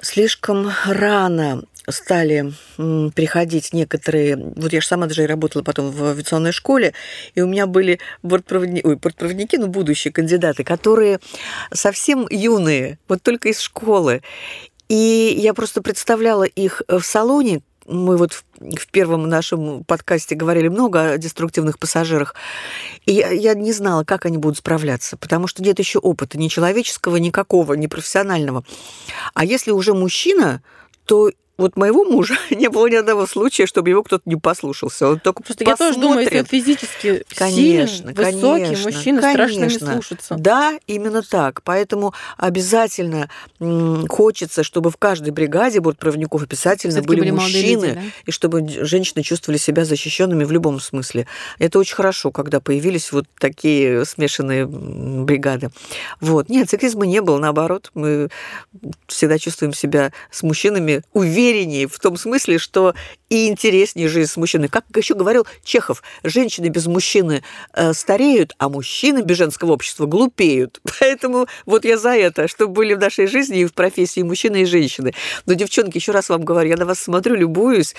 [0.00, 4.36] слишком рано стали приходить некоторые...
[4.36, 6.92] Вот я же сама даже и работала потом в авиационной школе,
[7.34, 11.18] и у меня были бортпроводники, ой, бортпроводники, ну, будущие кандидаты, которые
[11.72, 14.22] совсем юные, вот только из школы.
[14.88, 20.68] И я просто представляла их в салоне, мы вот в, в первом нашем подкасте говорили
[20.68, 22.34] много о деструктивных пассажирах,
[23.06, 26.48] и я, я не знала, как они будут справляться, потому что нет еще опыта ни
[26.48, 28.64] человеческого, никакого, ни профессионального.
[29.34, 30.62] А если уже мужчина,
[31.04, 35.08] то вот моего мужа не было ни одного случая, чтобы его кто-то не послушался.
[35.08, 36.64] Он только Просто я тоже думаю, если он посмотрит.
[36.64, 39.92] физически Конечно, сильный, высокий конечно, мужчина, страшно не конечно.
[39.92, 40.36] слушаться.
[40.38, 41.62] Да, именно так.
[41.64, 43.28] Поэтому обязательно
[44.08, 48.02] хочется, чтобы в каждой бригаде бортпроводников обязательно были, были мужчины, люди, да?
[48.26, 51.26] и чтобы женщины чувствовали себя защищенными в любом смысле.
[51.58, 55.70] Это очень хорошо, когда появились вот такие смешанные бригады.
[56.20, 56.48] Вот.
[56.48, 57.90] Нет, сексизма не было, наоборот.
[57.94, 58.28] Мы
[59.08, 61.02] всегда чувствуем себя с мужчинами
[61.48, 62.94] увереннее в том смысле, что
[63.28, 64.68] и интереснее жизнь с мужчиной.
[64.68, 67.42] Как еще говорил Чехов, женщины без мужчины
[67.74, 70.80] э, стареют, а мужчины без женского общества глупеют.
[71.00, 74.64] Поэтому вот я за это, чтобы были в нашей жизни и в профессии мужчины и
[74.64, 75.14] женщины.
[75.46, 77.94] Но, девчонки, еще раз вам говорю, я на вас смотрю, любуюсь,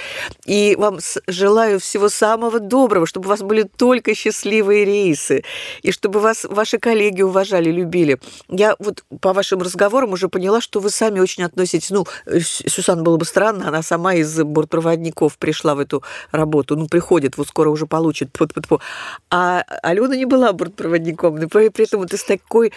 [0.46, 5.44] и вам желаю всего самого доброго, чтобы у вас были только счастливые рейсы,
[5.84, 8.20] и чтобы вас ваши коллеги уважали, любили.
[8.50, 12.06] Я вот по вашим разговорам уже поняла, что вы сами очень относитесь, ну,
[12.40, 17.47] Сюсан было бы странно, она сама из бортпроводников пришла в эту работу, ну, приходит, вот
[17.47, 18.30] скоро уже получит,
[19.30, 22.73] а Алена не была бортпроводником, но при при этом ты с такой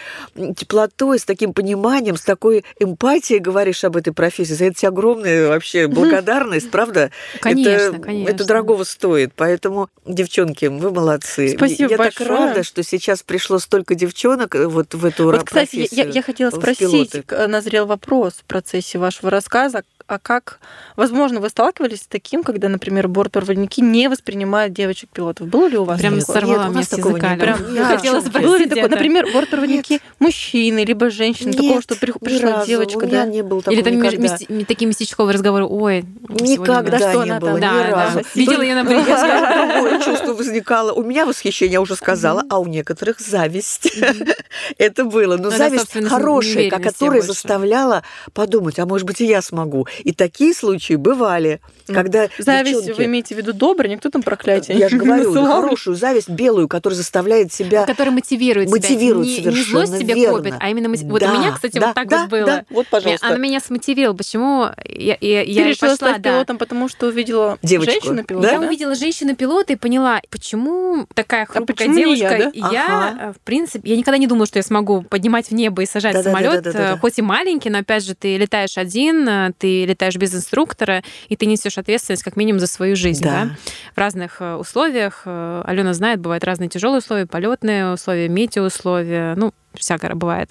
[0.55, 4.53] теплотой, с таким пониманием, с такой эмпатией говоришь об этой профессии.
[4.53, 7.11] За это тебе огромная вообще благодарность, правда?
[7.41, 8.31] Конечно, это, конечно.
[8.31, 9.33] Это дорогого стоит.
[9.35, 11.49] Поэтому, девчонки, вы молодцы.
[11.49, 12.29] Спасибо я большое.
[12.29, 15.81] так рада, что сейчас пришло столько девчонок э, вот в эту Вот, ра- кстати, я,
[15.87, 16.11] профессию.
[16.13, 20.59] я хотела спросить, к- назрел вопрос в процессе вашего рассказа, а как,
[20.95, 25.47] возможно, вы сталкивались с таким, когда, например, бортпроводники не воспринимают девочек-пилотов?
[25.47, 26.33] Было ли у вас Прям такое?
[26.35, 27.33] сорвала Нет, меня с языка.
[27.35, 27.39] не.
[27.39, 28.29] Прям Я хотела шоке.
[28.31, 32.67] Было ли спросить такое, например, бортпроводники мужчины, либо женщины, такого, что Нет, пришла разу.
[32.67, 33.25] девочка, да?
[33.25, 34.37] не было такого Или там никогда.
[34.67, 35.65] такие местечковые разговоры.
[35.65, 37.11] Ой, Никогда да.
[37.11, 38.21] что не было, ни разу.
[38.35, 40.91] Видела на Я скажу, другое чувство возникало.
[40.93, 43.91] У меня восхищение, я уже сказала, а у некоторых зависть.
[44.77, 45.37] Это было.
[45.37, 49.87] Но Ну, зависть хорошая, которая заставляла подумать, а может быть и я смогу.
[49.99, 54.77] И такие случаи бывали, когда Зависть, девчонки- вы имеете в виду доброе, никто там проклятие
[54.77, 59.51] Я же говорю, хорошую зависть белую, которая заставляет себя который мотивирует, Мотивирует себя.
[59.51, 60.37] Не, не злость тебя верно.
[60.37, 62.45] копит, а именно мотив- Вот Да, у меня, кстати, да, вот так да, вот было.
[62.45, 62.65] да.
[62.69, 63.27] Вот, пожалуйста.
[63.27, 64.15] Она меня смотивировала.
[64.15, 66.31] Почему я, я, Ты я решила пошла, стать да.
[66.31, 68.65] пилотом, потому что увидела женщину-пилота, Я да?
[68.67, 72.37] увидела женщину-пилота и поняла, почему такая хрупкая почему не девушка.
[72.37, 72.49] я, да?
[72.49, 73.17] И я, Ага.
[73.29, 76.13] э, в принципе, я никогда не думала, что я смогу поднимать в небо и сажать
[76.13, 76.93] Да-да-да, самолет, да-да-да.
[76.93, 79.51] э, хоть и маленький, но опять же ты летаешь один, э,
[79.83, 83.45] ты летаешь без инструктора, и ты несешь ответственность как минимум за свою жизнь, Да.
[83.45, 83.49] да?
[83.93, 85.23] В разных э, условиях.
[85.25, 90.49] э, Алена знает, бывают разные тяжелые условия, полетные условия, метеоусловия, ну всякое бывает.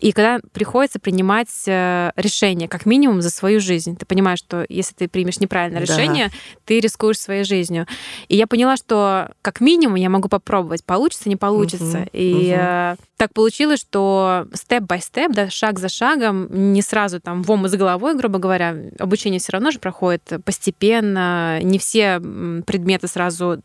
[0.00, 4.94] И когда приходится принимать э, решение, как минимум, за свою жизнь, ты понимаешь, что если
[4.94, 5.92] ты примешь неправильное Да.
[5.92, 6.30] решение,
[6.64, 7.86] ты рискуешь своей жизнью.
[8.28, 11.98] И я поняла, что как минимум я могу попробовать, получится, не получится.
[11.98, 17.50] Мгм, И э, так получилось, что степ-бай-степ, да, шаг за шагом, не сразу там в
[17.50, 22.20] омут с головой, грубо говоря, обучение все равно же проходит постепенно, не все
[22.66, 23.60] предметы сразу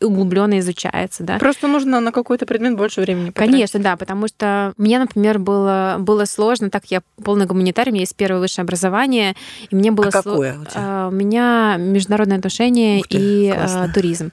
[0.00, 1.38] углубленно изучается, да.
[1.38, 3.52] Просто нужно на какой-то предмет больше времени потратить.
[3.52, 8.02] Конечно, да, потому что мне, например, было, было сложно, так я полный гуманитарий, у меня
[8.02, 9.34] есть первое высшее образование,
[9.70, 10.72] и мне было А какое у тебя?
[10.76, 13.84] А, У меня международные отношения ты, и классно.
[13.84, 14.30] а, туризм.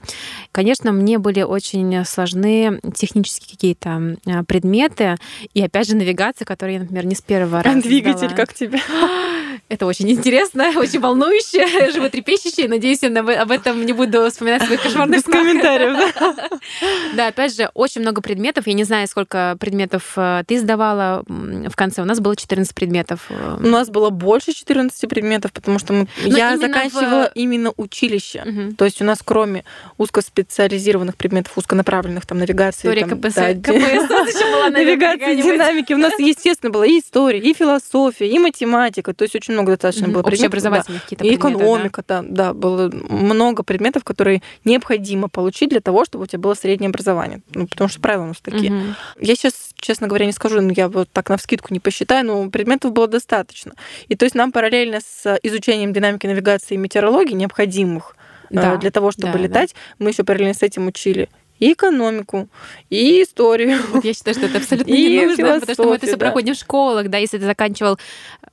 [0.51, 5.15] Конечно, мне были очень сложны технические какие-то а, предметы,
[5.54, 8.36] и опять же навигация, которую я, например, не с первого раза Двигатель, сдала.
[8.36, 8.80] как тебе?
[9.69, 12.67] Это очень интересно, очень волнующе, животрепещуще.
[12.67, 13.10] Надеюсь, я
[13.41, 15.23] об этом не буду вспоминать своих кошмарных Без
[15.59, 16.13] комментариев,
[17.15, 17.27] да?
[17.27, 18.67] Опять же, очень много предметов.
[18.67, 22.01] Я не знаю, сколько предметов э, ты сдавала в конце.
[22.01, 23.25] У нас было 14 предметов.
[23.29, 23.57] э.
[23.61, 26.07] У нас было больше 14 предметов, потому что мы...
[26.25, 28.73] Но я заканчивала в- именно училище.
[28.77, 29.63] То есть у нас кроме
[29.97, 32.87] узкоспециализированных предметов, узконаправленных, там, навигации...
[32.87, 33.71] История там, да,
[34.51, 35.53] была, навигации, какая-нибудь.
[35.53, 35.93] динамики.
[35.93, 39.13] У нас, естественно, была и история, и философия, и математика.
[39.13, 40.45] То есть очень много достаточно было предметов.
[40.53, 41.63] Общеобразовательных какие-то И предметы, да.
[41.65, 46.53] экономика, да, да, было много предметов, которые необходимо получить для того, чтобы у тебя было
[46.53, 47.41] среднее образование.
[47.53, 48.71] Ну, потому что правила у нас такие.
[48.71, 48.95] Мгм.
[49.19, 52.49] Я сейчас, честно говоря, не скажу, но я вот так на вскидку не посчитаю, но
[52.49, 53.73] предметов было достаточно.
[54.08, 58.15] И то есть нам параллельно с изучением динамики навигации и метеорологии, необходимых
[58.49, 59.43] э, Да, для того, чтобы да, да.
[59.43, 62.47] летать, мы еще параллельно с этим учили и экономику,
[62.89, 63.79] и историю.
[63.91, 66.25] Вот я считаю, что это абсолютно И не нужно, потому что мы это все да.
[66.25, 67.97] проходим в школах, да, если ты заканчивал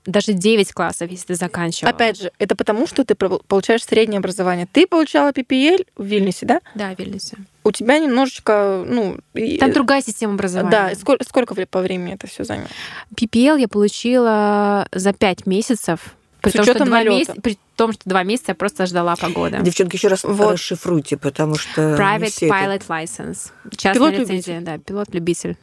[0.06, 1.90] даже 9 классов, если ты заканчивал.
[1.90, 4.66] Опять же, это потому, что ты пол- получаешь среднее образование.
[4.70, 6.60] Ты получала PPL в Вильнюсе, да?
[6.74, 7.36] Да, в Вильнюсе.
[7.64, 9.18] У тебя немножечко, ну...
[9.34, 10.70] и- Там другая система образования.
[10.70, 12.68] Да, и сколько, сколько по времени это все займет?
[13.14, 16.14] PPL я получила за 5 месяцев.
[16.42, 17.16] При С том, что учетом два налёта.
[17.18, 19.58] месяца, при том, что два месяца я просто ждала погоды.
[19.62, 20.52] Девчонки, еще раз Вот.
[20.54, 23.38] расшифруйте, потому что не Private все это- Pilot License.
[23.76, 24.34] Частная Пилот-любитель.
[24.34, 25.56] лицензия, да, пилот-любитель.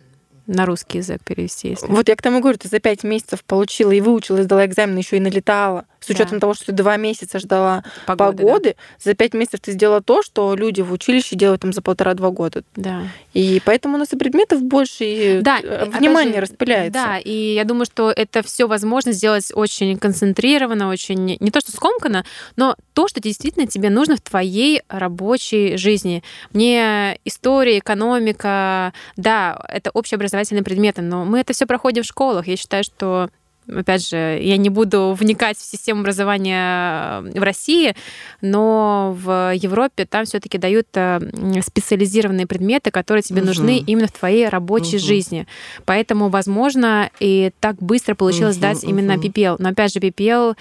[0.47, 1.85] На русский язык перевести, если.
[1.87, 4.97] Вот я к тому говорю, ты за пять месяцев получила и выучила, и сдала экзамен,
[4.97, 5.85] еще и налетала.
[5.99, 6.39] С учетом Да.
[6.41, 10.55] того, что ты два месяца ждала Погоды, погоды, за пять месяцев ты сделала то, что
[10.55, 12.63] люди в училище делают там за полтора-два года.
[12.75, 13.03] Да.
[13.33, 16.91] И поэтому у нас и предметов больше, и Да, э, опять внимание же, распыляется.
[16.93, 21.71] Да, и я думаю, что это все возможно сделать очень концентрированно, очень не то что
[21.71, 26.23] скомканно, но то, что действительно тебе нужно в твоей рабочей жизни.
[26.53, 32.47] Мне история, экономика, да, это общеобразовательные предметы, но мы это все проходим в школах.
[32.47, 33.29] Я считаю, что
[33.75, 37.95] Опять же, я не буду вникать в систему образования в России,
[38.41, 41.19] но в Европе там все-таки дают э,
[41.61, 43.47] специализированные предметы, которые тебе Мгм.
[43.47, 45.05] нужны именно в твоей рабочей Мгм.
[45.05, 45.47] жизни.
[45.85, 49.21] Поэтому, возможно, и так быстро получилось Мгм, сдать именно мгм.
[49.21, 49.55] PPL.
[49.59, 50.55] Но опять же, PPL,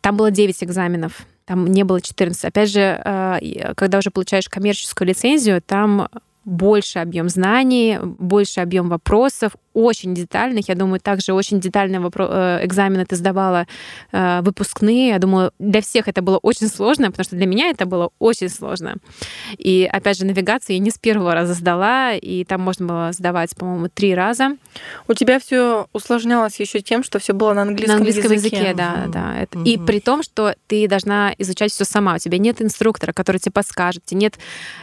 [0.00, 2.44] там было 9 экзаменов, там не было 14.
[2.44, 6.08] Опять же, э, когда уже получаешь коммерческую лицензию, там
[6.44, 10.68] больше объем знаний, больше объем вопросов, очень детальных.
[10.70, 12.28] Я думаю, также очень детальные вопро-
[12.60, 13.66] э, экзамены ты сдавала
[14.12, 15.08] э, выпускные.
[15.08, 18.48] Я думаю, для всех это было очень сложно, потому что для меня это было очень
[18.48, 18.96] сложно.
[19.58, 23.54] И опять же, навигацию я не с первого раза сдала, и там можно было сдавать,
[23.54, 24.56] по-моему, три раза
[25.08, 28.74] У тебя все усложнялось еще тем, что все было на английском, на английском языке, языке.
[28.74, 29.10] да, Мгм.
[29.10, 29.34] да.
[29.40, 29.86] Это- И Мгм.
[29.86, 32.14] при том, что ты должна изучать все сама.
[32.14, 34.38] У тебя нет инструктора, который тебе подскажет, тебе нет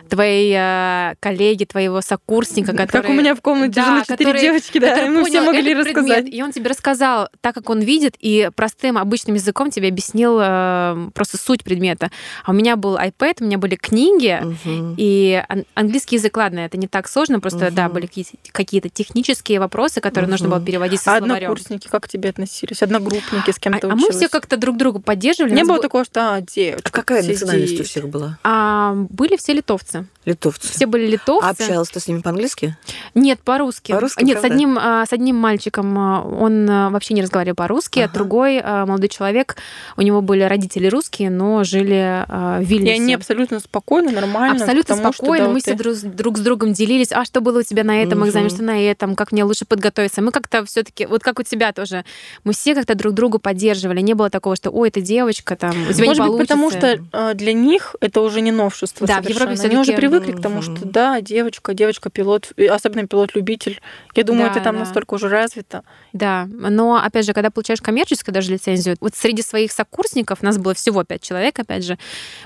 [0.09, 3.01] твоей э, коллеги, твоего сокурсника, который...
[3.01, 5.83] Как у меня в комнате Да, жило четыре девочки, да, который мы все могли этот
[5.85, 6.33] предмет, рассказать.
[6.33, 11.09] и он тебе рассказал, так как он видит, и простым обычным языком тебе объяснил э,
[11.13, 12.11] просто суть предмета.
[12.45, 14.95] А у меня был iPad, у меня были книги, Мгм.
[14.97, 17.93] и ан- английский язык, ладно, это не так сложно, просто, да, Мгм.
[17.93, 21.51] были какие- какие-то технические вопросы, которые нужно было переводить со А словарем.
[21.51, 22.81] однокурсники как к тебе относились?
[22.81, 25.53] Одногруппники, с кем А, а мы все как-то друг друга поддерживали.
[25.53, 27.41] Не было бу- такого, что а, девочка А какая сидит.
[27.41, 28.37] национальность у всех была?
[28.43, 30.05] А, были все литовцы.
[30.25, 30.71] Литовцы.
[30.71, 31.45] Все были литовцы.
[31.45, 32.77] А общалась ты с ними по-английски?
[33.13, 33.91] Нет, по-русски.
[33.91, 34.57] По-русски, Нет, с правда?
[34.73, 38.13] Одним, а, с одним мальчиком а, он а, вообще не разговаривал по-русски, а Ага.
[38.13, 39.55] другой а, молодой человек,
[39.97, 42.93] у него были родители русские, но жили в И Вильнюсе.
[42.95, 44.61] они абсолютно спокойно, нормально.
[44.61, 45.45] Абсолютно потому что, спокойно.
[45.47, 47.83] да, мы все ты- друг, с- друг с другом делились, а что было у тебя
[47.83, 48.55] на этом экзамене, Мгм.
[48.55, 50.21] что на этом, как мне лучше подготовиться.
[50.21, 52.03] Мы как-то все-таки, вот как у тебя тоже,
[52.43, 54.01] мы все как-то друг другу поддерживали.
[54.01, 56.99] Не было такого, что, ой, это девочка, там, у тебя Может не быть, потому что
[57.35, 59.51] для них это уже не новшество Да, в совершенно.
[59.51, 63.81] Европе Они уже привыкли к тому, что да, девочка, девочка-пилот, и особенно пилот-любитель.
[64.15, 64.79] Я думаю, Да, это там да.
[64.85, 65.83] настолько уже развито.
[66.13, 70.73] Да, но опять же, когда получаешь коммерческую даже лицензию, вот среди своих сокурсников, нас было
[70.73, 71.97] всего пять человек, опять же,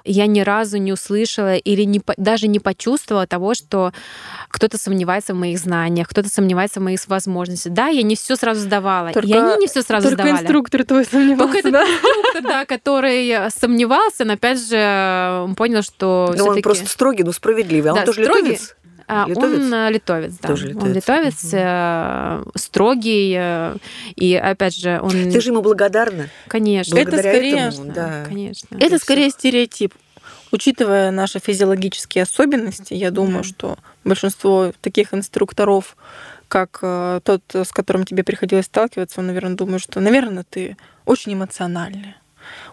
[0.04, 3.94] я ни разу не услышала или не, даже не почувствовала того, что
[4.50, 7.74] кто-то сомневается в моих знаниях, кто-то сомневается в моих возможностях.
[7.74, 10.44] Да, я не все сразу сдавала, и Только- они не все сразу Только сдавали.
[10.44, 11.84] инструктор твой сомневался, Только этот да?
[11.84, 17.32] инструктор, да, который сомневался, но опять же он понял, что Ну, он просто строгий, но
[17.32, 17.92] справедливый.
[17.92, 18.52] А Да, он тоже строгий.
[18.52, 18.76] литовец?
[19.10, 19.58] А, Литовец?
[19.60, 20.48] Он э, литовец, да.
[20.50, 20.96] Тоже Он литовец.
[20.96, 23.76] литовец, э, строгий, э,
[24.16, 25.12] и опять же, он...
[25.12, 26.28] Ты же ему благодарна.
[26.48, 26.96] Конечно.
[26.98, 28.24] Это Благодаря скорее- этому, да.
[28.28, 28.78] Конечно.
[28.80, 29.94] Это скорее стереотип.
[30.52, 33.50] Учитывая наши физиологические особенности, я думаю, Да.
[33.50, 35.96] что большинство таких инструкторов,
[36.48, 41.34] как э, тот, с которым тебе приходилось сталкиваться, он, наверное, думает, что, наверное, ты очень
[41.34, 42.16] эмоциональная,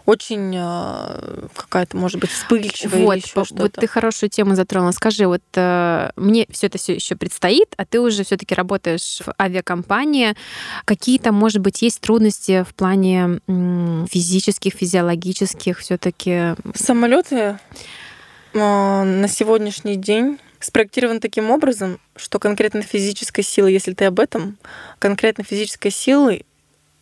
[0.05, 3.61] очень э, какая-то, может быть, вспыльчивая Вот, или еще что-то.
[3.63, 4.91] вот ты хорошую тему затронула.
[4.91, 9.33] Скажи, вот э, мне все это все еще предстоит, а ты уже все-таки работаешь в
[9.41, 10.35] авиакомпании.
[10.85, 16.55] Какие-то, может быть, есть трудности в плане физических, физиологических все-таки?
[16.75, 17.59] Самолеты
[18.53, 24.57] э, на сегодняшний день спроектированы таким образом, что конкретно физической силы, если ты об этом,
[24.99, 26.43] конкретно физической силы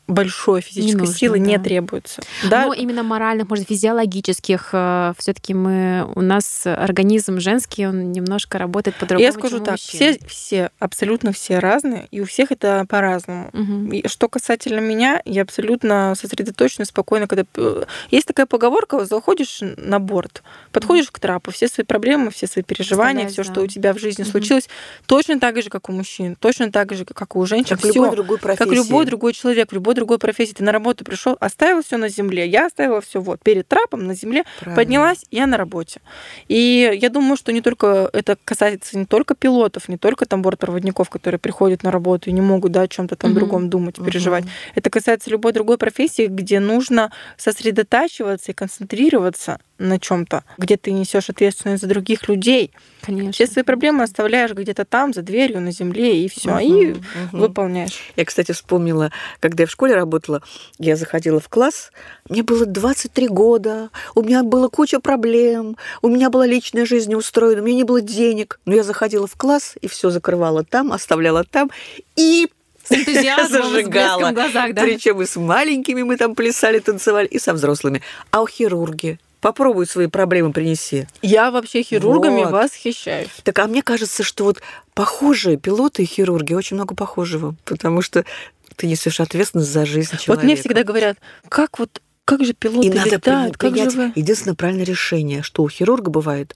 [0.08, 1.64] большой физической нужно, силы не да.
[1.64, 2.22] требуется.
[2.50, 4.70] Да, Но именно моральных, может, физиологических,
[5.18, 9.26] все-таки мы у нас организм женский, он немножко работает по-другому.
[9.26, 10.16] я скажу так, мужчин.
[10.18, 13.50] все, все, абсолютно все разные, и у всех это по-разному.
[13.54, 13.92] Мгм.
[13.94, 17.46] И что касательно меня, я абсолютно сосредоточена, спокойно, когда...
[17.46, 22.64] п- Есть такая поговорка, заходишь на борт, подходишь к трапу, все свои проблемы, все свои
[22.64, 23.62] переживания, все, Оставляешь, что да.
[23.62, 24.32] у тебя в жизни Мгм.
[24.32, 24.70] случилось,
[25.06, 27.76] точно так же, как у мужчин, точно так же, как у женщин.
[27.78, 28.12] Как любой Всё.
[28.16, 28.64] другой профессии.
[28.70, 30.54] Как любой другой человек, в любой другой профессии.
[30.54, 32.46] Ты на работу пришел, оставил все на земле.
[32.48, 34.76] Я оставила все вот перед трапом на земле, Правильно.
[34.76, 36.02] поднялась, я на работе.
[36.50, 41.10] И я думаю, что не только это касается не только пилотов, не только там бортпроводников,
[41.10, 43.40] которые приходят на работу и не могут да, о чем-то там Мгм.
[43.40, 44.44] другом думать, переживать.
[44.76, 51.30] Это касается любой другой профессии, где нужно сосредотачиваться и концентрироваться на чем-то, где ты несешь
[51.30, 52.72] ответственность за других людей.
[53.02, 53.32] Конечно.
[53.34, 57.40] Все свои проблемы оставляешь где-то там, за дверью, на земле, и все, и Мгм, мгм.
[57.40, 58.00] выполняешь.
[58.16, 59.12] Я, кстати, вспомнила,
[59.42, 60.42] когда я в школе работала,
[60.80, 61.92] я заходила в класс,
[62.30, 67.16] мне было 23 года, у меня была куча проблем, у меня была личная жизнь не
[67.16, 68.60] устроена, у меня не было денег.
[68.66, 71.70] Но я заходила в класс и все закрывала там, оставляла там
[72.16, 72.48] и
[72.88, 74.30] С энтузиазмом, с зажигала.
[74.30, 74.82] в глазах, да?
[74.82, 78.02] Причем и с маленькими мы там плясали, танцевали, и со взрослыми.
[78.32, 81.06] А у хирурги попробуй свои проблемы принеси.
[81.22, 82.52] Я вообще хирургами Вот.
[82.52, 83.28] восхищаюсь.
[83.44, 84.62] Так, а мне кажется, что вот
[84.94, 88.24] похожие пилоты и хирурги очень много похожего, потому что
[88.78, 90.32] ты несешь ответственность за жизнь человека.
[90.32, 91.18] Вот мне всегда говорят,
[91.50, 94.14] как вот как же пилоты и надо летают, как же принять вы...
[94.16, 96.56] единственное правильное решение, что у хирурга бывает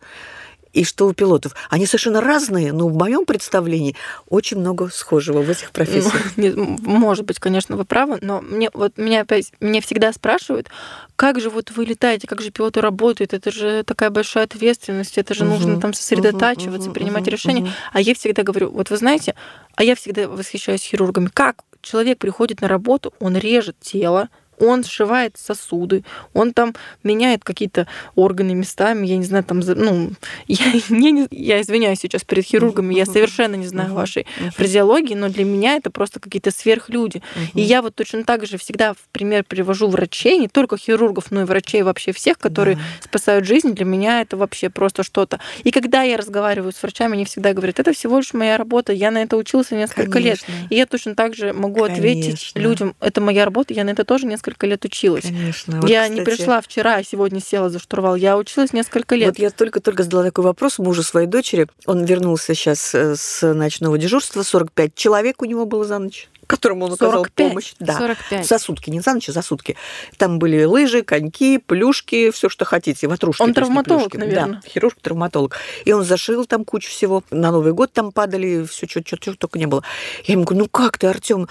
[0.73, 1.55] и что у пилотов.
[1.69, 3.95] Они совершенно разные, но в моем представлении
[4.29, 6.23] очень много схожего в этих профессиях.
[6.35, 10.69] Ну, может быть, конечно, вы правы, но мне вот меня опять меня всегда спрашивают,
[11.15, 15.33] как же вот вы летаете, как же пилоты работают, это же такая большая ответственность, это
[15.33, 17.61] же Мгм, нужно там сосредотачиваться, мгм, принимать мгм, решения.
[17.61, 17.71] мгм.
[17.93, 19.35] А я всегда говорю, вот вы знаете,
[19.75, 24.29] а я всегда восхищаюсь хирургами, как человек приходит на работу, он режет тело,
[24.59, 26.03] он сшивает сосуды,
[26.33, 30.11] он там меняет какие-то органы местами, я не знаю, там, ну,
[30.47, 35.29] я, я, не- я извиняюсь сейчас перед хирургами, я совершенно не знаю вашей фразеологии, но
[35.29, 37.21] для меня это просто какие-то сверхлюди.
[37.53, 41.41] И я вот точно так же всегда в пример привожу врачей, не только хирургов, но
[41.41, 43.73] и врачей вообще всех, которые спасают жизнь.
[43.73, 45.39] Для меня это вообще просто что-то.
[45.63, 49.11] И когда я разговариваю с врачами, они всегда говорят, это всего лишь моя работа, я
[49.11, 50.39] на это учился несколько лет.
[50.45, 50.67] Конечно.
[50.69, 52.59] И я точно так же могу ответить Конечно.
[52.59, 55.23] людям, это моя работа, я на это тоже несколько лет училась.
[55.23, 55.81] Конечно.
[55.81, 58.15] Вот, я не кстати, пришла вчера, и сегодня села за штурвал.
[58.15, 59.29] Я училась несколько лет.
[59.29, 61.67] Вот я только-только задала такой вопрос мужу своей дочери.
[61.85, 64.43] Он вернулся сейчас э, с ночного дежурства.
[64.43, 67.47] 45 человек у него было за ночь, которому он оказал 45?
[67.47, 67.73] помощь.
[67.79, 67.97] Да.
[67.97, 68.47] 45.
[68.47, 69.75] За сутки, не за ночь, а за сутки.
[70.17, 73.41] Там были лыжи, коньки, плюшки, все, что хотите, ватрушки.
[73.41, 74.17] Он не травматолог, плюшки.
[74.17, 74.61] наверное.
[74.63, 75.55] Да, хирург-травматолог.
[75.85, 77.23] И он зашил там кучу всего.
[77.29, 79.83] На Новый год там падали, все, что только не было.
[80.25, 81.47] Я ему говорю, ну как ты, Артем?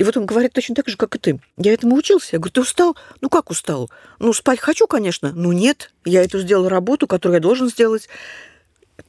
[0.00, 1.40] И вот он говорит точно так же, как и ты.
[1.58, 2.30] Я этому учился.
[2.32, 2.96] Я говорю, ты устал?
[3.20, 3.90] Ну как устал?
[4.18, 5.30] Ну спать хочу, конечно.
[5.34, 8.08] Ну нет, я эту сделал работу, которую я должен сделать.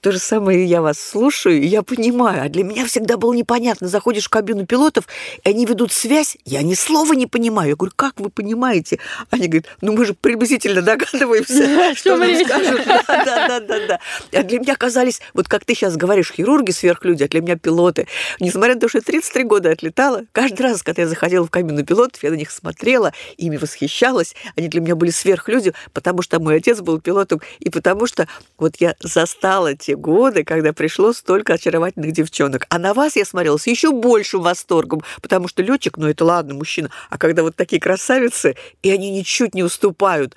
[0.01, 2.45] То же самое я вас слушаю, и я понимаю.
[2.45, 3.87] А для меня всегда было непонятно.
[3.87, 5.07] Заходишь в кабину пилотов,
[5.43, 7.69] и они ведут связь, я ни слова не понимаю.
[7.69, 8.97] Я говорю, как вы понимаете?
[9.29, 12.81] Они говорят, ну мы же приблизительно догадываемся, что нам скажут.
[13.11, 13.99] Да, да, да, да, да.
[14.39, 18.07] А для меня казались, вот как ты сейчас говоришь, хирурги сверхлюди, а для меня пилоты.
[18.39, 21.85] Несмотря на то, что я 33 года отлетала, каждый раз, когда я заходила в кабину
[21.85, 24.33] пилотов, я на них смотрела, ими восхищалась.
[24.55, 28.27] Они для меня были сверхлюди, потому что мой отец был пилотом, и потому что
[28.57, 32.65] вот я застала те годы, когда пришло столько очаровательных девчонок.
[32.69, 36.53] А на вас я смотрела с еще большим восторгом, потому что летчик, ну это ладно,
[36.53, 40.35] мужчина, а когда вот такие красавицы, и они ничуть не уступают,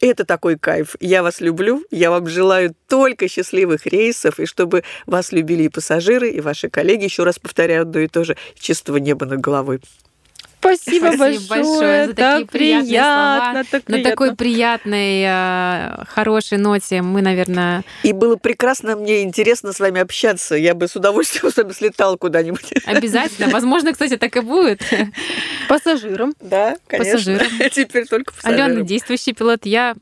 [0.00, 0.96] это такой кайф.
[1.00, 6.30] Я вас люблю, я вам желаю только счастливых рейсов, и чтобы вас любили и пассажиры,
[6.30, 9.80] и ваши коллеги, еще раз повторяю одно и то же, чистого неба над головой.
[10.74, 13.64] Спасибо, Спасибо большое, большое за так такие приятные приятно, слова.
[13.70, 14.10] так На приятно.
[14.10, 20.54] такой приятной, э, хорошей ноте мы, наверное, И было прекрасно мне интересно с вами общаться.
[20.56, 22.72] Я бы с удовольствием с вами слетала куда-нибудь.
[22.86, 24.82] обязательно, возможно, кстати, так и будет.
[25.68, 26.34] Пассажирам.
[26.40, 27.12] Да, конечно.
[27.14, 27.48] Пассажирам.
[27.70, 28.86] Теперь только Алена, пассажирам.
[28.86, 29.94] действующий пилот, я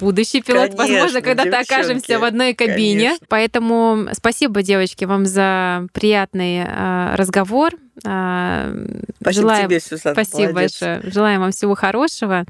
[0.00, 0.70] будущий пилот.
[0.74, 3.00] Конечно, Возможно, когда-то девчонки, окажемся в одной кабине.
[3.08, 3.26] конечно.
[3.28, 7.72] Поэтому спасибо, девочки, вам за приятный э, разговор.
[8.04, 8.86] Э,
[9.20, 10.80] Спасибо желаю- тебе, Сюзанна, Спасибо молодец.
[10.80, 11.12] большое.
[11.12, 12.44] Желаем вам всего хорошего.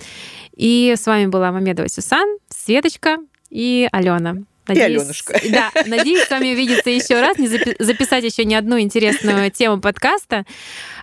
[0.57, 3.19] И с вами была Мамедова Сюсан, Светочка
[3.51, 4.37] и Алена.
[4.79, 5.41] Алёнушка.
[5.51, 9.81] Да, надеюсь, с вами увидеться еще раз, не запи- записать еще не одну интересную тему
[9.81, 10.45] подкаста.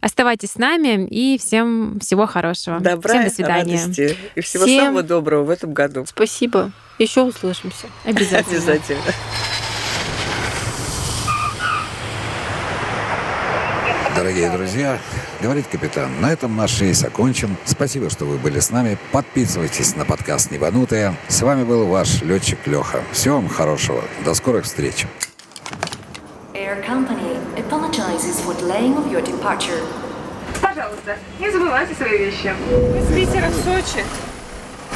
[0.02, 2.80] Оставайтесь с нами и всем всего хорошего.
[2.80, 3.78] Добра, всем до свидания.
[3.82, 6.06] радости и всего Всем- самого доброго в этом году.
[6.08, 6.72] Спасибо.
[7.00, 7.88] Еще услышимся.
[8.06, 8.58] Обязательно.
[8.58, 9.02] Обязательно.
[14.28, 15.00] Дорогие друзья,
[15.42, 17.56] говорит капитан, на этом наш рейс окончен.
[17.64, 18.98] Спасибо, что вы были с нами.
[19.14, 21.16] Подписывайтесь на подкаст «Небанутые».
[21.30, 23.00] С вами был ваш летчик Леха.
[23.14, 24.04] Всего вам хорошего.
[24.26, 25.08] До скорых встреч.
[26.54, 29.82] Air Company apologizes for delaying of your departure.
[30.62, 32.54] Пожалуйста, не забывайте свои вещи.
[33.00, 34.04] Из Питера в Сочи.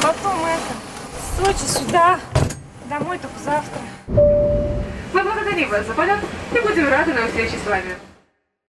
[0.02, 0.74] Потом это.
[1.16, 2.20] С Сочи сюда.
[2.90, 3.80] Домой только завтра.
[4.06, 6.18] Мы благодарим вас за полет
[6.54, 8.11] и будем рады на встрече с вами.